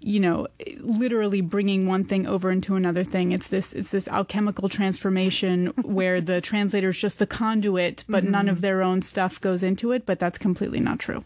you 0.00 0.20
know 0.20 0.46
literally 0.78 1.40
bringing 1.40 1.86
one 1.86 2.04
thing 2.04 2.26
over 2.26 2.50
into 2.50 2.76
another 2.76 3.04
thing. 3.04 3.32
It's 3.32 3.48
this 3.48 3.74
it's 3.74 3.90
this 3.90 4.08
alchemical 4.08 4.68
transformation 4.70 5.66
where 5.82 6.20
the 6.22 6.40
translator 6.40 6.88
is 6.88 6.98
just 6.98 7.18
the 7.18 7.26
conduit 7.26 8.04
but 8.08 8.22
mm-hmm. 8.22 8.32
none 8.32 8.48
of 8.48 8.62
their 8.62 8.82
own 8.82 9.02
stuff 9.02 9.40
goes 9.40 9.62
into 9.62 9.92
it. 9.92 10.06
But 10.06 10.18
that's 10.18 10.38
completely 10.38 10.80
not 10.80 10.98
true 10.98 11.24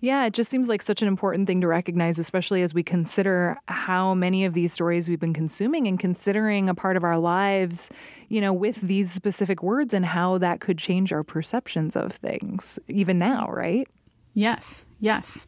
yeah, 0.00 0.26
it 0.26 0.32
just 0.32 0.48
seems 0.48 0.68
like 0.68 0.82
such 0.82 1.02
an 1.02 1.08
important 1.08 1.46
thing 1.46 1.60
to 1.60 1.66
recognize, 1.66 2.18
especially 2.18 2.62
as 2.62 2.72
we 2.72 2.82
consider 2.82 3.58
how 3.66 4.14
many 4.14 4.44
of 4.44 4.54
these 4.54 4.72
stories 4.72 5.08
we've 5.08 5.18
been 5.18 5.34
consuming 5.34 5.88
and 5.88 5.98
considering 5.98 6.68
a 6.68 6.74
part 6.74 6.96
of 6.96 7.02
our 7.02 7.18
lives, 7.18 7.90
you 8.28 8.40
know, 8.40 8.52
with 8.52 8.80
these 8.80 9.10
specific 9.10 9.62
words 9.62 9.92
and 9.92 10.06
how 10.06 10.38
that 10.38 10.60
could 10.60 10.78
change 10.78 11.12
our 11.12 11.24
perceptions 11.24 11.96
of 11.96 12.12
things, 12.12 12.78
even 12.88 13.18
now, 13.18 13.48
right? 13.50 13.88
Yes, 14.34 14.86
yes. 15.00 15.46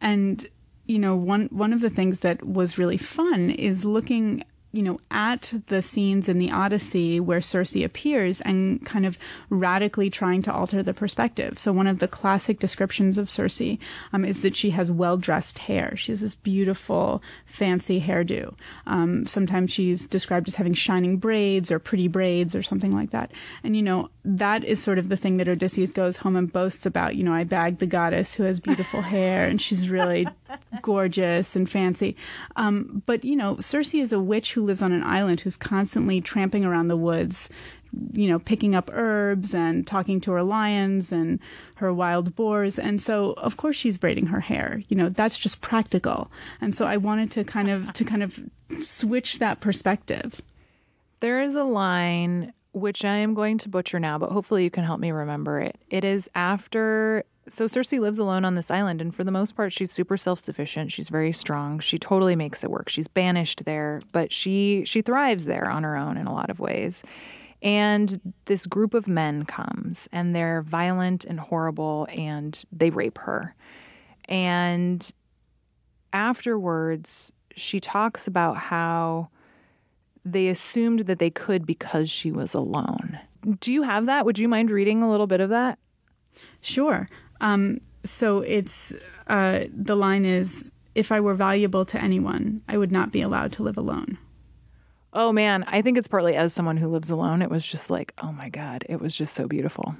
And 0.00 0.48
you 0.86 0.98
know, 0.98 1.14
one 1.14 1.46
one 1.52 1.72
of 1.72 1.82
the 1.82 1.90
things 1.90 2.20
that 2.20 2.42
was 2.42 2.78
really 2.78 2.96
fun 2.96 3.50
is 3.50 3.84
looking 3.84 4.42
you 4.72 4.82
know, 4.82 4.98
at 5.10 5.52
the 5.66 5.82
scenes 5.82 6.28
in 6.28 6.38
the 6.38 6.52
Odyssey 6.52 7.18
where 7.18 7.40
Circe 7.40 7.74
appears 7.76 8.40
and 8.42 8.84
kind 8.86 9.04
of 9.04 9.18
radically 9.48 10.10
trying 10.10 10.42
to 10.42 10.52
alter 10.52 10.82
the 10.82 10.94
perspective. 10.94 11.58
So 11.58 11.72
one 11.72 11.88
of 11.88 11.98
the 11.98 12.06
classic 12.06 12.60
descriptions 12.60 13.18
of 13.18 13.28
Circe 13.28 13.60
um, 14.12 14.24
is 14.24 14.42
that 14.42 14.56
she 14.56 14.70
has 14.70 14.92
well-dressed 14.92 15.60
hair. 15.60 15.96
She 15.96 16.12
has 16.12 16.20
this 16.20 16.36
beautiful, 16.36 17.22
fancy 17.46 18.00
hairdo. 18.00 18.54
Um, 18.86 19.26
sometimes 19.26 19.72
she's 19.72 20.06
described 20.06 20.46
as 20.46 20.54
having 20.54 20.74
shining 20.74 21.16
braids 21.16 21.72
or 21.72 21.78
pretty 21.78 22.06
braids 22.06 22.54
or 22.54 22.62
something 22.62 22.92
like 22.92 23.10
that. 23.10 23.32
And 23.64 23.74
you 23.74 23.82
know, 23.82 24.10
that 24.24 24.62
is 24.64 24.82
sort 24.82 24.98
of 24.98 25.08
the 25.08 25.16
thing 25.16 25.38
that 25.38 25.48
Odysseus 25.48 25.90
goes 25.90 26.18
home 26.18 26.36
and 26.36 26.52
boasts 26.52 26.86
about. 26.86 27.16
You 27.16 27.24
know, 27.24 27.34
I 27.34 27.42
bagged 27.42 27.78
the 27.78 27.86
goddess 27.86 28.34
who 28.34 28.44
has 28.44 28.60
beautiful 28.60 29.02
hair 29.10 29.46
and 29.46 29.60
she's 29.60 29.90
really 29.90 30.28
gorgeous 30.82 31.56
and 31.56 31.68
fancy. 31.68 32.16
Um, 32.54 33.02
but 33.06 33.24
you 33.24 33.34
know, 33.34 33.58
Circe 33.60 33.94
is 33.94 34.12
a 34.12 34.20
witch 34.20 34.54
who 34.54 34.59
lives 34.62 34.82
on 34.82 34.92
an 34.92 35.02
island 35.02 35.40
who's 35.40 35.56
constantly 35.56 36.20
tramping 36.20 36.64
around 36.64 36.88
the 36.88 36.96
woods, 36.96 37.48
you 38.12 38.28
know, 38.28 38.38
picking 38.38 38.74
up 38.74 38.90
herbs 38.92 39.54
and 39.54 39.86
talking 39.86 40.20
to 40.20 40.32
her 40.32 40.42
lions 40.42 41.12
and 41.12 41.40
her 41.76 41.92
wild 41.92 42.36
boars. 42.36 42.78
And 42.78 43.00
so, 43.02 43.32
of 43.32 43.56
course, 43.56 43.76
she's 43.76 43.98
braiding 43.98 44.26
her 44.26 44.40
hair. 44.40 44.82
You 44.88 44.96
know, 44.96 45.08
that's 45.08 45.38
just 45.38 45.60
practical. 45.60 46.30
And 46.60 46.74
so, 46.74 46.86
I 46.86 46.96
wanted 46.96 47.30
to 47.32 47.44
kind 47.44 47.70
of 47.70 47.92
to 47.94 48.04
kind 48.04 48.22
of 48.22 48.38
switch 48.80 49.38
that 49.38 49.60
perspective. 49.60 50.40
There 51.20 51.42
is 51.42 51.56
a 51.56 51.64
line 51.64 52.52
which 52.72 53.04
I 53.04 53.16
am 53.16 53.34
going 53.34 53.58
to 53.58 53.68
butcher 53.68 53.98
now, 53.98 54.18
but 54.18 54.30
hopefully 54.30 54.64
you 54.64 54.70
can 54.70 54.84
help 54.84 55.00
me 55.00 55.10
remember 55.10 55.60
it. 55.60 55.76
It 55.90 56.04
is 56.04 56.30
after 56.34 57.24
so 57.50 57.66
Circe 57.66 57.92
lives 57.92 58.18
alone 58.18 58.44
on 58.44 58.54
this 58.54 58.70
island, 58.70 59.00
and 59.00 59.14
for 59.14 59.24
the 59.24 59.30
most 59.30 59.56
part, 59.56 59.72
she's 59.72 59.90
super 59.90 60.16
self-sufficient. 60.16 60.92
She's 60.92 61.08
very 61.08 61.32
strong. 61.32 61.78
She 61.80 61.98
totally 61.98 62.36
makes 62.36 62.64
it 62.64 62.70
work. 62.70 62.88
She's 62.88 63.08
banished 63.08 63.64
there, 63.64 64.00
but 64.12 64.32
she 64.32 64.84
she 64.86 65.02
thrives 65.02 65.46
there 65.46 65.68
on 65.68 65.82
her 65.82 65.96
own 65.96 66.16
in 66.16 66.26
a 66.26 66.32
lot 66.32 66.50
of 66.50 66.60
ways. 66.60 67.02
And 67.62 68.32
this 68.46 68.64
group 68.66 68.94
of 68.94 69.06
men 69.06 69.44
comes, 69.44 70.08
and 70.12 70.34
they're 70.34 70.62
violent 70.62 71.24
and 71.24 71.38
horrible, 71.38 72.06
and 72.16 72.62
they 72.72 72.90
rape 72.90 73.18
her. 73.18 73.54
And 74.26 75.10
afterwards, 76.12 77.32
she 77.54 77.80
talks 77.80 78.26
about 78.26 78.56
how 78.56 79.28
they 80.24 80.48
assumed 80.48 81.00
that 81.00 81.18
they 81.18 81.30
could 81.30 81.66
because 81.66 82.10
she 82.10 82.30
was 82.30 82.54
alone. 82.54 83.18
Do 83.60 83.72
you 83.72 83.82
have 83.82 84.06
that? 84.06 84.24
Would 84.24 84.38
you 84.38 84.48
mind 84.48 84.70
reading 84.70 85.02
a 85.02 85.10
little 85.10 85.26
bit 85.26 85.40
of 85.40 85.50
that? 85.50 85.78
Sure. 86.60 87.08
Um, 87.40 87.80
so 88.04 88.40
it's 88.40 88.92
uh, 89.26 89.64
the 89.74 89.96
line 89.96 90.24
is 90.24 90.72
if 90.94 91.12
I 91.12 91.20
were 91.20 91.34
valuable 91.34 91.84
to 91.86 92.00
anyone, 92.00 92.62
I 92.68 92.76
would 92.76 92.92
not 92.92 93.12
be 93.12 93.22
allowed 93.22 93.52
to 93.52 93.62
live 93.62 93.76
alone. 93.76 94.18
Oh 95.12 95.32
man, 95.32 95.64
I 95.66 95.82
think 95.82 95.98
it's 95.98 96.08
partly 96.08 96.36
as 96.36 96.52
someone 96.52 96.76
who 96.76 96.88
lives 96.88 97.10
alone, 97.10 97.42
it 97.42 97.50
was 97.50 97.66
just 97.66 97.90
like, 97.90 98.14
oh 98.18 98.32
my 98.32 98.48
God, 98.48 98.84
it 98.88 99.00
was 99.00 99.16
just 99.16 99.34
so 99.34 99.46
beautiful. 99.46 99.96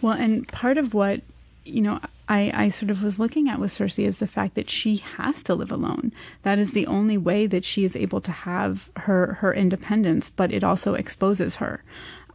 Well, 0.00 0.12
and 0.12 0.46
part 0.48 0.78
of 0.78 0.94
what, 0.94 1.22
you 1.64 1.80
know, 1.80 2.00
I, 2.28 2.52
I 2.54 2.68
sort 2.68 2.90
of 2.90 3.02
was 3.02 3.18
looking 3.18 3.48
at 3.48 3.58
with 3.58 3.72
Circe 3.72 3.98
is 3.98 4.18
the 4.18 4.26
fact 4.26 4.54
that 4.54 4.70
she 4.70 4.96
has 4.96 5.42
to 5.44 5.54
live 5.54 5.72
alone. 5.72 6.12
That 6.42 6.58
is 6.58 6.72
the 6.72 6.86
only 6.86 7.16
way 7.16 7.46
that 7.46 7.64
she 7.64 7.84
is 7.84 7.96
able 7.96 8.20
to 8.20 8.32
have 8.32 8.90
her, 8.96 9.34
her 9.34 9.52
independence, 9.52 10.30
but 10.30 10.52
it 10.52 10.62
also 10.62 10.94
exposes 10.94 11.56
her 11.56 11.82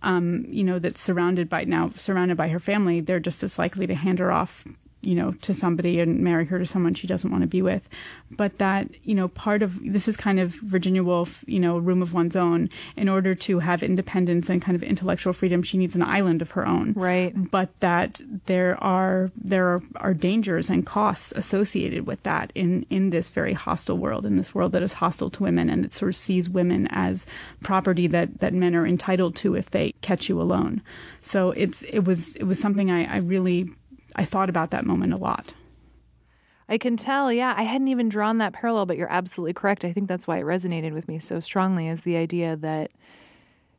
um, 0.03 0.45
you 0.49 0.63
know, 0.63 0.79
that's 0.79 1.01
surrounded 1.01 1.49
by 1.49 1.63
now 1.63 1.89
surrounded 1.95 2.37
by 2.37 2.49
her 2.49 2.59
family, 2.59 3.01
they're 3.01 3.19
just 3.19 3.43
as 3.43 3.59
likely 3.59 3.87
to 3.87 3.95
hand 3.95 4.19
her 4.19 4.31
off 4.31 4.65
you 5.01 5.15
know, 5.15 5.31
to 5.41 5.53
somebody 5.53 5.99
and 5.99 6.19
marry 6.19 6.45
her 6.45 6.59
to 6.59 6.65
someone 6.65 6.93
she 6.93 7.07
doesn't 7.07 7.31
want 7.31 7.41
to 7.41 7.47
be 7.47 7.61
with. 7.61 7.87
But 8.29 8.57
that, 8.59 8.89
you 9.03 9.15
know, 9.15 9.27
part 9.27 9.61
of 9.61 9.79
this 9.83 10.07
is 10.07 10.15
kind 10.15 10.39
of 10.39 10.51
Virginia 10.51 11.03
Woolf, 11.03 11.43
you 11.47 11.59
know, 11.59 11.77
room 11.77 12.01
of 12.01 12.13
one's 12.13 12.35
own. 12.35 12.69
In 12.95 13.09
order 13.09 13.35
to 13.35 13.59
have 13.59 13.83
independence 13.83 14.49
and 14.49 14.61
kind 14.61 14.75
of 14.75 14.83
intellectual 14.83 15.33
freedom, 15.33 15.63
she 15.63 15.77
needs 15.77 15.95
an 15.95 16.03
island 16.03 16.41
of 16.41 16.51
her 16.51 16.67
own. 16.67 16.93
Right. 16.93 17.33
But 17.51 17.77
that 17.79 18.21
there 18.45 18.81
are 18.83 19.31
there 19.35 19.67
are, 19.67 19.81
are 19.97 20.13
dangers 20.13 20.69
and 20.69 20.85
costs 20.85 21.33
associated 21.35 22.05
with 22.05 22.21
that 22.23 22.51
in 22.55 22.85
in 22.89 23.09
this 23.09 23.29
very 23.29 23.53
hostile 23.53 23.97
world, 23.97 24.25
in 24.25 24.35
this 24.35 24.53
world 24.53 24.71
that 24.73 24.83
is 24.83 24.93
hostile 24.93 25.29
to 25.31 25.43
women 25.43 25.69
and 25.69 25.83
it 25.83 25.93
sort 25.93 26.09
of 26.09 26.21
sees 26.21 26.49
women 26.49 26.87
as 26.91 27.25
property 27.61 28.07
that 28.07 28.39
that 28.39 28.53
men 28.53 28.75
are 28.75 28.85
entitled 28.85 29.35
to 29.37 29.55
if 29.55 29.71
they 29.71 29.93
catch 30.01 30.29
you 30.29 30.41
alone. 30.41 30.81
So 31.21 31.51
it's 31.51 31.81
it 31.83 32.05
was 32.05 32.35
it 32.35 32.43
was 32.43 32.59
something 32.59 32.91
I, 32.91 33.15
I 33.15 33.17
really 33.17 33.69
I 34.15 34.25
thought 34.25 34.49
about 34.49 34.71
that 34.71 34.85
moment 34.85 35.13
a 35.13 35.17
lot. 35.17 35.53
I 36.67 36.77
can 36.77 36.95
tell, 36.95 37.33
yeah. 37.33 37.53
I 37.57 37.63
hadn't 37.63 37.89
even 37.89 38.07
drawn 38.07 38.37
that 38.37 38.53
parallel, 38.53 38.85
but 38.85 38.97
you're 38.97 39.11
absolutely 39.11 39.53
correct. 39.53 39.83
I 39.83 39.91
think 39.91 40.07
that's 40.07 40.25
why 40.25 40.37
it 40.37 40.45
resonated 40.45 40.93
with 40.93 41.07
me 41.07 41.19
so 41.19 41.39
strongly 41.41 41.87
is 41.87 42.01
the 42.03 42.15
idea 42.15 42.55
that 42.57 42.91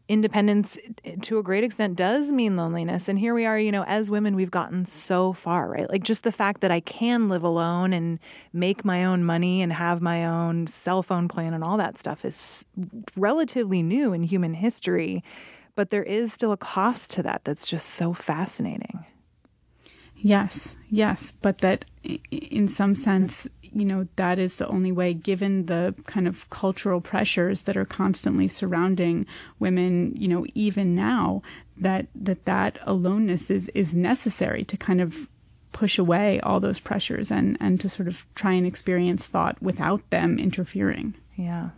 independence 0.08 0.76
to 1.22 1.38
a 1.38 1.42
great 1.42 1.64
extent 1.64 1.96
does 1.96 2.32
mean 2.32 2.54
loneliness. 2.54 3.08
And 3.08 3.18
here 3.18 3.32
we 3.32 3.46
are, 3.46 3.58
you 3.58 3.72
know, 3.72 3.84
as 3.84 4.10
women, 4.10 4.36
we've 4.36 4.50
gotten 4.50 4.84
so 4.84 5.32
far, 5.32 5.70
right? 5.70 5.88
Like 5.88 6.02
just 6.02 6.22
the 6.22 6.32
fact 6.32 6.60
that 6.60 6.70
I 6.70 6.80
can 6.80 7.30
live 7.30 7.42
alone 7.42 7.94
and 7.94 8.18
make 8.52 8.84
my 8.84 9.06
own 9.06 9.24
money 9.24 9.62
and 9.62 9.72
have 9.72 10.02
my 10.02 10.26
own 10.26 10.66
cell 10.66 11.02
phone 11.02 11.28
plan 11.28 11.54
and 11.54 11.64
all 11.64 11.78
that 11.78 11.96
stuff 11.96 12.26
is 12.26 12.64
relatively 13.16 13.82
new 13.82 14.12
in 14.12 14.22
human 14.22 14.52
history. 14.52 15.24
But 15.74 15.88
there 15.88 16.02
is 16.04 16.30
still 16.30 16.52
a 16.52 16.58
cost 16.58 17.10
to 17.12 17.22
that 17.22 17.44
that's 17.44 17.64
just 17.64 17.88
so 17.90 18.12
fascinating. 18.12 19.06
Yes, 20.22 20.76
yes, 20.88 21.32
but 21.42 21.58
that 21.58 21.84
in 22.30 22.68
some 22.68 22.94
sense, 22.94 23.48
you 23.60 23.84
know, 23.84 24.06
that 24.16 24.38
is 24.38 24.56
the 24.56 24.68
only 24.68 24.92
way, 24.92 25.14
given 25.14 25.66
the 25.66 25.94
kind 26.06 26.28
of 26.28 26.48
cultural 26.48 27.00
pressures 27.00 27.64
that 27.64 27.76
are 27.76 27.84
constantly 27.84 28.46
surrounding 28.46 29.26
women, 29.58 30.14
you 30.16 30.28
know, 30.28 30.46
even 30.54 30.94
now, 30.94 31.42
that 31.76 32.06
that, 32.14 32.44
that 32.44 32.78
aloneness 32.82 33.50
is, 33.50 33.68
is 33.74 33.96
necessary 33.96 34.62
to 34.64 34.76
kind 34.76 35.00
of 35.00 35.28
push 35.72 35.98
away 35.98 36.38
all 36.40 36.60
those 36.60 36.78
pressures 36.78 37.32
and, 37.32 37.56
and 37.60 37.80
to 37.80 37.88
sort 37.88 38.06
of 38.06 38.26
try 38.34 38.52
and 38.52 38.66
experience 38.66 39.26
thought 39.26 39.60
without 39.60 40.08
them 40.10 40.38
interfering. 40.38 41.14
Yeah. 41.34 41.70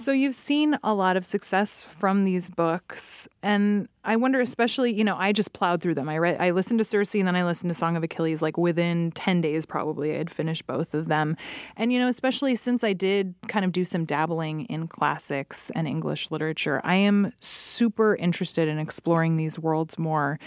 So 0.00 0.12
you've 0.12 0.36
seen 0.36 0.78
a 0.84 0.94
lot 0.94 1.16
of 1.16 1.26
success 1.26 1.80
from 1.80 2.24
these 2.24 2.50
books, 2.50 3.26
and 3.42 3.88
I 4.04 4.14
wonder, 4.14 4.40
especially, 4.40 4.94
you 4.94 5.02
know, 5.02 5.16
I 5.16 5.32
just 5.32 5.52
plowed 5.52 5.82
through 5.82 5.96
them. 5.96 6.08
I 6.08 6.18
read, 6.18 6.40
I 6.40 6.52
listened 6.52 6.78
to 6.78 6.84
Circe, 6.84 7.16
and 7.16 7.26
then 7.26 7.34
I 7.34 7.44
listened 7.44 7.70
to 7.70 7.74
Song 7.74 7.96
of 7.96 8.04
Achilles. 8.04 8.40
Like 8.40 8.56
within 8.56 9.10
ten 9.16 9.40
days, 9.40 9.66
probably, 9.66 10.14
I 10.14 10.18
had 10.18 10.30
finished 10.30 10.68
both 10.68 10.94
of 10.94 11.08
them. 11.08 11.36
And 11.76 11.92
you 11.92 11.98
know, 11.98 12.06
especially 12.06 12.54
since 12.54 12.84
I 12.84 12.92
did 12.92 13.34
kind 13.48 13.64
of 13.64 13.72
do 13.72 13.84
some 13.84 14.04
dabbling 14.04 14.66
in 14.66 14.86
classics 14.86 15.68
and 15.74 15.88
English 15.88 16.30
literature, 16.30 16.80
I 16.84 16.94
am 16.94 17.32
super 17.40 18.14
interested 18.14 18.68
in 18.68 18.78
exploring 18.78 19.36
these 19.36 19.58
worlds 19.58 19.98
more. 19.98 20.38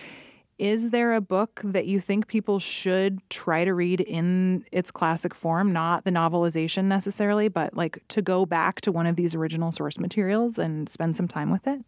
Is 0.62 0.91
there 0.91 1.15
a 1.15 1.21
book 1.21 1.60
that 1.63 1.88
you 1.88 2.00
think 2.00 2.28
people 2.28 2.60
should 2.60 3.28
try 3.32 3.65
to 3.65 3.74
read 3.74 4.00
in 4.00 4.63
its 4.71 4.91
classic 4.91 5.34
form, 5.34 5.74
not 5.74 6.06
the 6.06 6.12
novelization 6.12 6.84
necessarily, 6.84 7.47
but 7.47 7.76
like 7.76 8.08
to 8.10 8.21
go 8.21 8.45
back 8.45 8.80
to 8.82 8.91
one 8.91 9.08
of 9.08 9.15
these 9.15 9.34
original 9.34 9.71
source 9.71 10.00
materials 10.00 10.60
and 10.60 10.88
spend 10.88 11.17
some 11.17 11.28
time 11.28 11.50
with 11.50 11.65
it? 11.65 11.84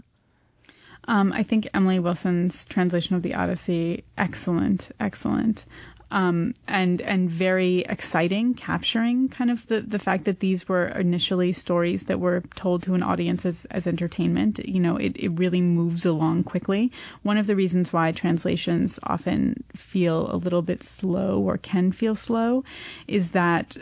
Um, 1.08 1.32
I 1.34 1.44
think 1.44 1.68
Emily 1.76 2.00
Wilson's 2.00 2.66
translation 2.66 3.16
of 3.16 3.22
the 3.22 3.36
Odyssey, 3.36 4.06
excellent, 4.18 4.90
excellent 5.00 5.68
um, 6.14 6.54
and 6.68 7.02
and 7.02 7.30
very 7.30 7.80
exciting, 7.90 8.54
capturing 8.54 9.30
kind 9.30 9.50
of 9.50 9.66
the, 9.66 9.82
the 9.82 9.98
fact 9.98 10.26
that 10.26 10.42
these 10.42 10.70
were 10.70 10.88
initially 10.90 11.52
stories 11.52 12.06
that 12.06 12.20
were 12.20 12.44
told 12.56 12.84
to 12.84 12.94
an 12.94 13.02
audience 13.02 13.48
as, 13.48 13.66
as 13.72 13.88
entertainment. 13.88 14.60
You 14.60 14.80
know, 14.80 14.96
it, 14.96 15.18
it 15.18 15.30
really 15.30 15.60
moves 15.60 16.06
along 16.06 16.44
quickly. 16.44 16.92
One 17.24 17.40
of 17.40 17.48
the 17.48 17.56
reasons 17.56 17.92
why 17.92 18.12
translations 18.12 19.00
often 19.04 19.64
feel 19.76 20.34
a 20.34 20.38
little 20.38 20.62
bit 20.62 20.84
slow 20.84 21.40
or 21.42 21.58
can 21.58 21.92
feel 21.92 22.16
slow 22.16 22.64
is 23.08 23.32
that 23.32 23.76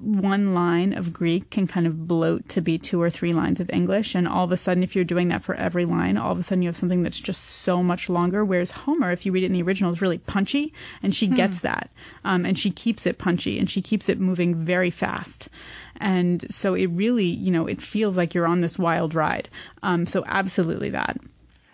one 0.00 0.54
line 0.54 0.92
of 0.92 1.12
Greek 1.12 1.50
can 1.50 1.66
kind 1.66 1.86
of 1.86 2.06
bloat 2.06 2.48
to 2.50 2.60
be 2.60 2.78
two 2.78 3.00
or 3.00 3.10
three 3.10 3.32
lines 3.32 3.60
of 3.60 3.70
English. 3.70 4.14
And 4.14 4.26
all 4.28 4.44
of 4.44 4.52
a 4.52 4.56
sudden, 4.56 4.82
if 4.82 4.94
you're 4.94 5.04
doing 5.04 5.28
that 5.28 5.42
for 5.42 5.54
every 5.54 5.84
line, 5.84 6.16
all 6.16 6.32
of 6.32 6.38
a 6.38 6.42
sudden 6.42 6.62
you 6.62 6.68
have 6.68 6.76
something 6.76 7.02
that's 7.02 7.20
just 7.20 7.42
so 7.42 7.82
much 7.82 8.08
longer. 8.08 8.44
Whereas 8.44 8.70
Homer, 8.70 9.10
if 9.10 9.26
you 9.26 9.32
read 9.32 9.42
it 9.42 9.46
in 9.46 9.52
the 9.52 9.62
original, 9.62 9.92
is 9.92 10.00
really 10.00 10.18
punchy, 10.18 10.72
and 11.02 11.14
she 11.14 11.26
hmm. 11.26 11.34
gets 11.34 11.60
that. 11.60 11.90
Um, 12.24 12.44
and 12.44 12.58
she 12.58 12.70
keeps 12.70 13.06
it 13.06 13.18
punchy 13.18 13.58
and 13.58 13.70
she 13.70 13.82
keeps 13.82 14.08
it 14.08 14.20
moving 14.20 14.54
very 14.54 14.90
fast. 14.90 15.48
And 15.96 16.46
so 16.52 16.74
it 16.74 16.86
really, 16.86 17.26
you 17.26 17.50
know, 17.50 17.66
it 17.66 17.82
feels 17.82 18.16
like 18.16 18.34
you're 18.34 18.46
on 18.46 18.60
this 18.60 18.78
wild 18.78 19.14
ride. 19.14 19.48
Um, 19.82 20.06
so 20.06 20.24
absolutely 20.26 20.90
that. 20.90 21.18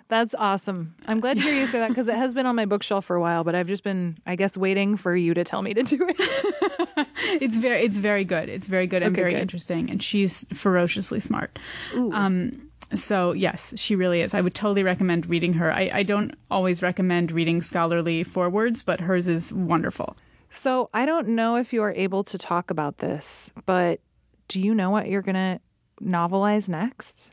That's 0.08 0.34
awesome. 0.38 0.94
I'm 1.06 1.18
glad 1.18 1.36
to 1.36 1.42
hear 1.42 1.54
you 1.54 1.66
say 1.66 1.80
that 1.80 1.88
because 1.88 2.06
it 2.06 2.14
has 2.14 2.32
been 2.32 2.46
on 2.46 2.54
my 2.54 2.64
bookshelf 2.64 3.04
for 3.04 3.16
a 3.16 3.20
while, 3.20 3.42
but 3.42 3.56
I've 3.56 3.66
just 3.66 3.82
been, 3.82 4.18
I 4.24 4.36
guess, 4.36 4.56
waiting 4.56 4.96
for 4.96 5.16
you 5.16 5.34
to 5.34 5.42
tell 5.42 5.62
me 5.62 5.74
to 5.74 5.82
do 5.82 6.06
it. 6.08 6.16
it's 7.42 7.56
very, 7.56 7.82
it's 7.82 7.96
very 7.96 8.24
good. 8.24 8.48
It's 8.48 8.68
very 8.68 8.86
good 8.86 9.02
and 9.02 9.14
okay, 9.14 9.22
very 9.22 9.32
good. 9.32 9.42
interesting, 9.42 9.90
and 9.90 10.00
she's 10.00 10.44
ferociously 10.52 11.18
smart. 11.18 11.58
Um, 11.92 12.52
so 12.94 13.32
yes, 13.32 13.74
she 13.76 13.96
really 13.96 14.20
is. 14.20 14.32
I 14.32 14.40
would 14.40 14.54
totally 14.54 14.84
recommend 14.84 15.28
reading 15.28 15.54
her. 15.54 15.72
I, 15.72 15.90
I 15.92 16.02
don't 16.04 16.34
always 16.50 16.82
recommend 16.82 17.32
reading 17.32 17.60
scholarly 17.60 18.22
forewords, 18.22 18.82
but 18.82 19.00
hers 19.00 19.26
is 19.26 19.52
wonderful. 19.52 20.16
So 20.50 20.88
I 20.94 21.04
don't 21.04 21.28
know 21.28 21.56
if 21.56 21.72
you 21.72 21.82
are 21.82 21.92
able 21.92 22.22
to 22.24 22.38
talk 22.38 22.70
about 22.70 22.98
this, 22.98 23.50
but 23.66 24.00
do 24.46 24.60
you 24.60 24.74
know 24.74 24.90
what 24.90 25.08
you're 25.08 25.22
going 25.22 25.34
to 25.34 25.60
novelize 26.00 26.68
next? 26.68 27.30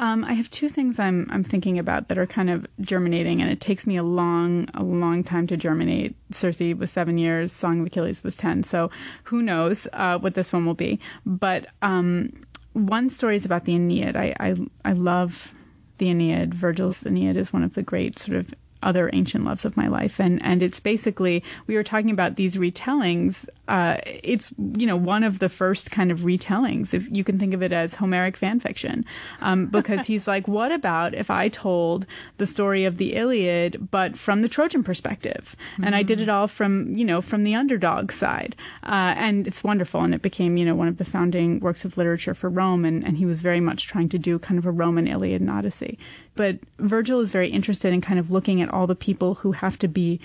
Um, 0.00 0.24
I 0.24 0.32
have 0.32 0.50
two 0.50 0.68
things 0.68 0.98
I'm 0.98 1.26
I'm 1.30 1.44
thinking 1.44 1.78
about 1.78 2.08
that 2.08 2.18
are 2.18 2.26
kind 2.26 2.50
of 2.50 2.66
germinating, 2.80 3.40
and 3.40 3.50
it 3.50 3.60
takes 3.60 3.86
me 3.86 3.96
a 3.96 4.02
long 4.02 4.68
a 4.74 4.82
long 4.82 5.22
time 5.22 5.46
to 5.48 5.56
germinate. 5.56 6.16
Circe 6.32 6.60
was 6.76 6.90
seven 6.90 7.16
years, 7.16 7.52
Song 7.52 7.80
of 7.80 7.86
Achilles 7.86 8.24
was 8.24 8.34
ten, 8.34 8.62
so 8.62 8.90
who 9.24 9.42
knows 9.42 9.86
uh, 9.92 10.18
what 10.18 10.34
this 10.34 10.52
one 10.52 10.66
will 10.66 10.74
be. 10.74 10.98
But 11.24 11.66
um, 11.80 12.32
one 12.72 13.08
story 13.08 13.36
is 13.36 13.44
about 13.44 13.66
the 13.66 13.74
Aeneid. 13.74 14.16
I, 14.16 14.34
I 14.40 14.56
I 14.84 14.92
love 14.94 15.54
the 15.98 16.10
Aeneid. 16.10 16.54
Virgil's 16.54 17.06
Aeneid 17.06 17.36
is 17.36 17.52
one 17.52 17.62
of 17.62 17.74
the 17.74 17.82
great 17.82 18.18
sort 18.18 18.36
of 18.36 18.52
other 18.84 19.10
ancient 19.12 19.44
loves 19.44 19.64
of 19.64 19.76
my 19.76 19.88
life. 19.88 20.20
And 20.20 20.40
and 20.44 20.62
it's 20.62 20.78
basically 20.78 21.42
we 21.66 21.74
were 21.74 21.82
talking 21.82 22.10
about 22.10 22.36
these 22.36 22.56
retellings. 22.56 23.48
Uh, 23.66 23.96
it's 24.04 24.52
you 24.76 24.86
know 24.86 24.96
one 24.96 25.24
of 25.24 25.38
the 25.38 25.48
first 25.48 25.90
kind 25.90 26.10
of 26.10 26.20
retellings, 26.20 26.92
if 26.92 27.08
you 27.14 27.24
can 27.24 27.38
think 27.38 27.54
of 27.54 27.62
it 27.62 27.72
as 27.72 27.94
Homeric 27.94 28.36
fan 28.36 28.60
fiction, 28.60 29.04
um, 29.40 29.66
because 29.78 30.06
he's 30.06 30.26
like, 30.26 30.46
what 30.46 30.72
about 30.72 31.14
if 31.14 31.30
I 31.30 31.48
told 31.48 32.06
the 32.36 32.46
story 32.46 32.84
of 32.84 32.98
the 32.98 33.14
Iliad 33.14 33.90
but 33.90 34.18
from 34.18 34.42
the 34.42 34.48
Trojan 34.48 34.82
perspective, 34.82 35.56
mm-hmm. 35.72 35.84
and 35.84 35.94
I 35.94 36.02
did 36.02 36.20
it 36.20 36.28
all 36.28 36.48
from 36.48 36.94
you 36.96 37.04
know 37.04 37.20
from 37.20 37.42
the 37.42 37.54
underdog 37.54 38.12
side, 38.12 38.54
uh, 38.82 39.14
and 39.16 39.46
it's 39.46 39.64
wonderful, 39.64 40.02
and 40.02 40.14
it 40.14 40.22
became 40.22 40.56
you 40.56 40.64
know 40.64 40.74
one 40.74 40.88
of 40.88 40.98
the 40.98 41.04
founding 41.04 41.60
works 41.60 41.84
of 41.84 41.96
literature 41.96 42.34
for 42.34 42.50
Rome, 42.50 42.84
and 42.84 43.04
and 43.04 43.16
he 43.16 43.26
was 43.26 43.40
very 43.40 43.60
much 43.60 43.86
trying 43.86 44.08
to 44.10 44.18
do 44.18 44.38
kind 44.38 44.58
of 44.58 44.66
a 44.66 44.70
Roman 44.70 45.06
Iliad 45.06 45.40
and 45.40 45.50
Odyssey. 45.50 45.98
But 46.34 46.58
Virgil 46.78 47.20
is 47.20 47.30
very 47.30 47.48
interested 47.48 47.92
in 47.92 48.00
kind 48.00 48.18
of 48.18 48.30
looking 48.30 48.60
at 48.60 48.68
all 48.68 48.86
the 48.86 48.94
people 48.94 49.36
who 49.36 49.52
have 49.52 49.78
to 49.78 49.88
be 49.88 50.20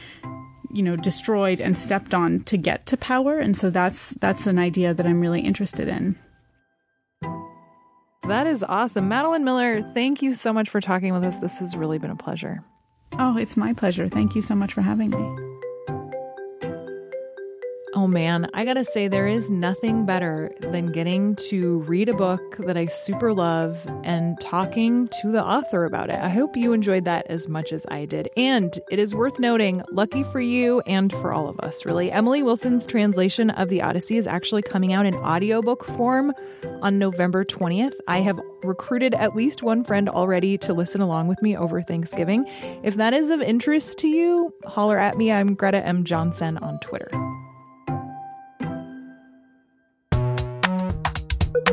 you 0.72 0.84
know 0.84 0.96
destroyed 0.96 1.60
and 1.60 1.78
stepped 1.78 2.14
on 2.14 2.42
to 2.42 2.58
get 2.58 2.86
to 2.88 2.98
power 2.98 3.40
and 3.40 3.56
so 3.56 3.70
that's 3.70 4.12
that's 4.16 4.48
an 4.48 4.60
idea 4.60 4.94
that 4.94 5.06
I'm 5.06 5.20
really 5.20 5.42
interested 5.42 5.88
in. 5.88 6.18
That 8.28 8.46
is 8.46 8.64
awesome. 8.64 9.08
Madeline 9.08 9.44
Miller, 9.44 9.82
thank 9.82 10.22
you 10.22 10.36
so 10.36 10.54
much 10.54 10.70
for 10.70 10.80
talking 10.80 11.14
with 11.14 11.26
us. 11.26 11.40
This 11.40 11.58
has 11.58 11.76
really 11.76 11.98
been 11.98 12.12
a 12.12 12.16
pleasure. 12.16 12.64
Oh, 13.18 13.38
it's 13.38 13.58
my 13.58 13.74
pleasure. 13.74 14.08
Thank 14.08 14.36
you 14.36 14.44
so 14.44 14.54
much 14.54 14.74
for 14.74 14.82
having 14.82 15.10
me. 15.10 15.49
Oh 18.00 18.08
man, 18.08 18.50
I 18.54 18.64
gotta 18.64 18.86
say, 18.86 19.10
there 19.10 19.28
is 19.28 19.50
nothing 19.50 20.06
better 20.06 20.56
than 20.62 20.94
getting 20.94 21.36
to 21.50 21.80
read 21.80 22.08
a 22.08 22.14
book 22.14 22.56
that 22.60 22.78
I 22.78 22.86
super 22.86 23.34
love 23.34 23.78
and 24.06 24.40
talking 24.40 25.10
to 25.22 25.34
the 25.34 25.44
author 25.44 25.84
about 25.84 26.10
it. 26.10 26.16
I 26.16 26.30
hope 26.30 26.56
you 26.56 26.72
enjoyed 26.72 27.04
that 27.04 27.28
as 27.28 27.50
much 27.50 27.74
as 27.74 27.86
I 27.90 28.06
did. 28.06 28.30
And 28.38 28.80
it 28.90 29.00
is 29.00 29.14
worth 29.14 29.38
noting, 29.38 29.84
lucky 29.92 30.24
for 30.24 30.40
you 30.40 30.80
and 30.86 31.12
for 31.12 31.34
all 31.34 31.50
of 31.50 31.60
us, 31.60 31.86
really, 31.86 32.10
Emily 32.10 32.42
Wilson's 32.42 32.86
translation 32.86 33.50
of 33.50 33.68
the 33.68 33.82
Odyssey 33.82 34.16
is 34.16 34.28
actually 34.28 34.62
coming 34.62 34.94
out 34.94 35.06
in 35.06 35.16
audiobook 35.16 35.84
form 35.84 36.32
on 36.82 37.00
November 37.00 37.44
20th. 37.44 37.96
I 38.08 38.20
have 38.20 38.40
recruited 38.64 39.14
at 39.14 39.36
least 39.36 39.62
one 39.62 39.84
friend 39.84 40.08
already 40.08 40.58
to 40.60 40.74
listen 40.74 41.02
along 41.02 41.28
with 41.28 41.42
me 41.42 41.58
over 41.58 41.82
Thanksgiving. 41.82 42.46
If 42.82 42.96
that 42.96 43.14
is 43.14 43.30
of 43.30 43.42
interest 43.42 43.98
to 43.98 44.08
you, 44.08 44.54
holler 44.64 44.98
at 44.98 45.18
me. 45.18 45.34
I'm 45.34 45.54
Greta 45.54 45.86
M. 45.86 46.06
Johnson 46.06 46.58
on 46.60 46.80
Twitter. 46.80 47.10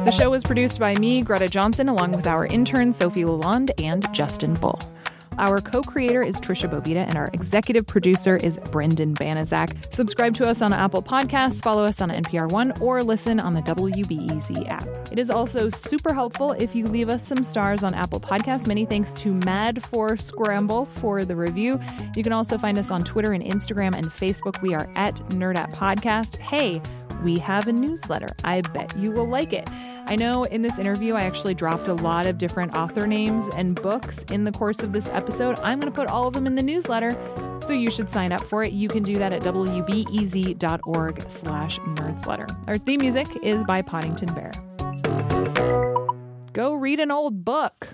The 0.06 0.12
show 0.12 0.30
was 0.30 0.44
produced 0.44 0.78
by 0.78 0.94
me, 0.94 1.20
Greta 1.20 1.48
Johnson, 1.48 1.88
along 1.88 2.12
with 2.12 2.28
our 2.28 2.46
intern, 2.46 2.92
Sophie 2.92 3.24
Lalonde, 3.24 3.72
and 3.76 4.06
Justin 4.14 4.54
Bull. 4.54 4.80
Our 5.36 5.60
co 5.60 5.82
creator 5.82 6.22
is 6.22 6.36
Tricia 6.36 6.70
Bobeda, 6.70 7.04
and 7.08 7.16
our 7.16 7.28
executive 7.32 7.88
producer 7.88 8.36
is 8.36 8.56
Brendan 8.70 9.16
Banaszak. 9.16 9.92
Subscribe 9.92 10.32
to 10.34 10.46
us 10.46 10.62
on 10.62 10.72
Apple 10.72 11.02
Podcasts, 11.02 11.60
follow 11.60 11.84
us 11.84 12.00
on 12.00 12.10
NPR 12.10 12.48
One, 12.48 12.70
or 12.80 13.02
listen 13.02 13.40
on 13.40 13.54
the 13.54 13.62
WBEZ 13.62 14.68
app. 14.68 14.86
It 15.10 15.18
is 15.18 15.28
also 15.28 15.68
super 15.68 16.14
helpful 16.14 16.52
if 16.52 16.76
you 16.76 16.86
leave 16.86 17.08
us 17.08 17.26
some 17.26 17.42
stars 17.42 17.82
on 17.82 17.92
Apple 17.92 18.20
Podcasts. 18.20 18.68
Many 18.68 18.86
thanks 18.86 19.12
to 19.14 19.34
Mad 19.34 19.82
for 19.82 20.16
Scramble 20.16 20.84
for 20.84 21.24
the 21.24 21.34
review. 21.34 21.80
You 22.14 22.22
can 22.22 22.32
also 22.32 22.56
find 22.58 22.78
us 22.78 22.92
on 22.92 23.02
Twitter 23.02 23.32
and 23.32 23.42
Instagram 23.42 23.96
and 23.96 24.06
Facebook. 24.06 24.62
We 24.62 24.72
are 24.72 24.88
at 24.94 25.16
Nerdette 25.30 25.74
Podcast. 25.74 26.36
Hey, 26.36 26.80
we 27.22 27.38
have 27.38 27.68
a 27.68 27.72
newsletter. 27.72 28.34
I 28.44 28.60
bet 28.60 28.96
you 28.96 29.10
will 29.10 29.28
like 29.28 29.52
it. 29.52 29.68
I 30.06 30.14
know 30.16 30.44
in 30.44 30.62
this 30.62 30.78
interview, 30.78 31.14
I 31.14 31.22
actually 31.22 31.54
dropped 31.54 31.88
a 31.88 31.94
lot 31.94 32.26
of 32.26 32.38
different 32.38 32.76
author 32.76 33.06
names 33.06 33.48
and 33.54 33.74
books 33.80 34.22
in 34.30 34.44
the 34.44 34.52
course 34.52 34.80
of 34.80 34.92
this 34.92 35.08
episode. 35.08 35.58
I'm 35.60 35.80
going 35.80 35.92
to 35.92 35.96
put 35.96 36.06
all 36.08 36.28
of 36.28 36.34
them 36.34 36.46
in 36.46 36.54
the 36.54 36.62
newsletter, 36.62 37.16
so 37.60 37.72
you 37.72 37.90
should 37.90 38.10
sign 38.10 38.30
up 38.30 38.44
for 38.44 38.62
it. 38.62 38.72
You 38.72 38.88
can 38.88 39.02
do 39.02 39.18
that 39.18 39.32
at 39.32 39.42
wbez.org 39.42 41.30
slash 41.30 41.78
nerdsletter. 41.80 42.68
Our 42.68 42.78
theme 42.78 43.00
music 43.00 43.26
is 43.42 43.64
by 43.64 43.82
Poddington 43.82 44.32
Bear. 44.34 44.52
Go 46.52 46.74
read 46.74 47.00
an 47.00 47.10
old 47.10 47.44
book. 47.44 47.88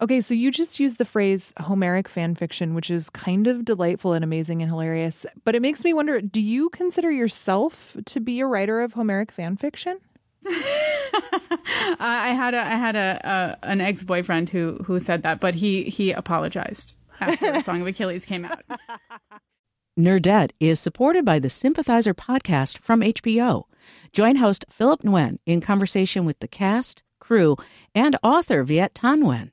Okay, 0.00 0.20
so 0.20 0.34
you 0.34 0.50
just 0.50 0.78
used 0.78 0.98
the 0.98 1.06
phrase 1.06 1.54
Homeric 1.58 2.06
fan 2.06 2.34
fiction, 2.34 2.74
which 2.74 2.90
is 2.90 3.08
kind 3.08 3.46
of 3.46 3.64
delightful 3.64 4.12
and 4.12 4.22
amazing 4.22 4.60
and 4.60 4.70
hilarious. 4.70 5.24
But 5.44 5.54
it 5.54 5.62
makes 5.62 5.84
me 5.84 5.94
wonder 5.94 6.20
do 6.20 6.40
you 6.40 6.68
consider 6.70 7.10
yourself 7.10 7.96
to 8.04 8.20
be 8.20 8.40
a 8.40 8.46
writer 8.46 8.82
of 8.82 8.92
Homeric 8.92 9.32
fan 9.32 9.56
fiction? 9.56 9.98
I 11.98 12.34
had 12.36 12.54
a 12.54 12.58
I 12.58 12.76
had 12.76 12.94
a, 12.94 13.56
a 13.62 13.66
an 13.66 13.80
ex 13.80 14.02
boyfriend 14.02 14.50
who 14.50 14.76
who 14.84 14.98
said 14.98 15.22
that, 15.22 15.40
but 15.40 15.54
he 15.54 15.84
he 15.84 16.12
apologized 16.12 16.94
after 17.18 17.52
the 17.52 17.60
Song 17.62 17.80
of 17.80 17.86
Achilles 17.86 18.26
came 18.26 18.44
out. 18.44 18.62
Nerdette 19.98 20.50
is 20.60 20.78
supported 20.78 21.24
by 21.24 21.38
the 21.38 21.48
Sympathizer 21.48 22.12
podcast 22.12 22.78
from 22.78 23.00
HBO. 23.00 23.64
Join 24.12 24.36
host 24.36 24.66
Philip 24.68 25.02
Nguyen 25.02 25.38
in 25.46 25.62
conversation 25.62 26.26
with 26.26 26.38
the 26.40 26.48
cast, 26.48 27.02
crew, 27.18 27.56
and 27.94 28.14
author 28.22 28.62
Viet 28.62 28.92
Thanh 28.92 29.22
Nguyen 29.22 29.52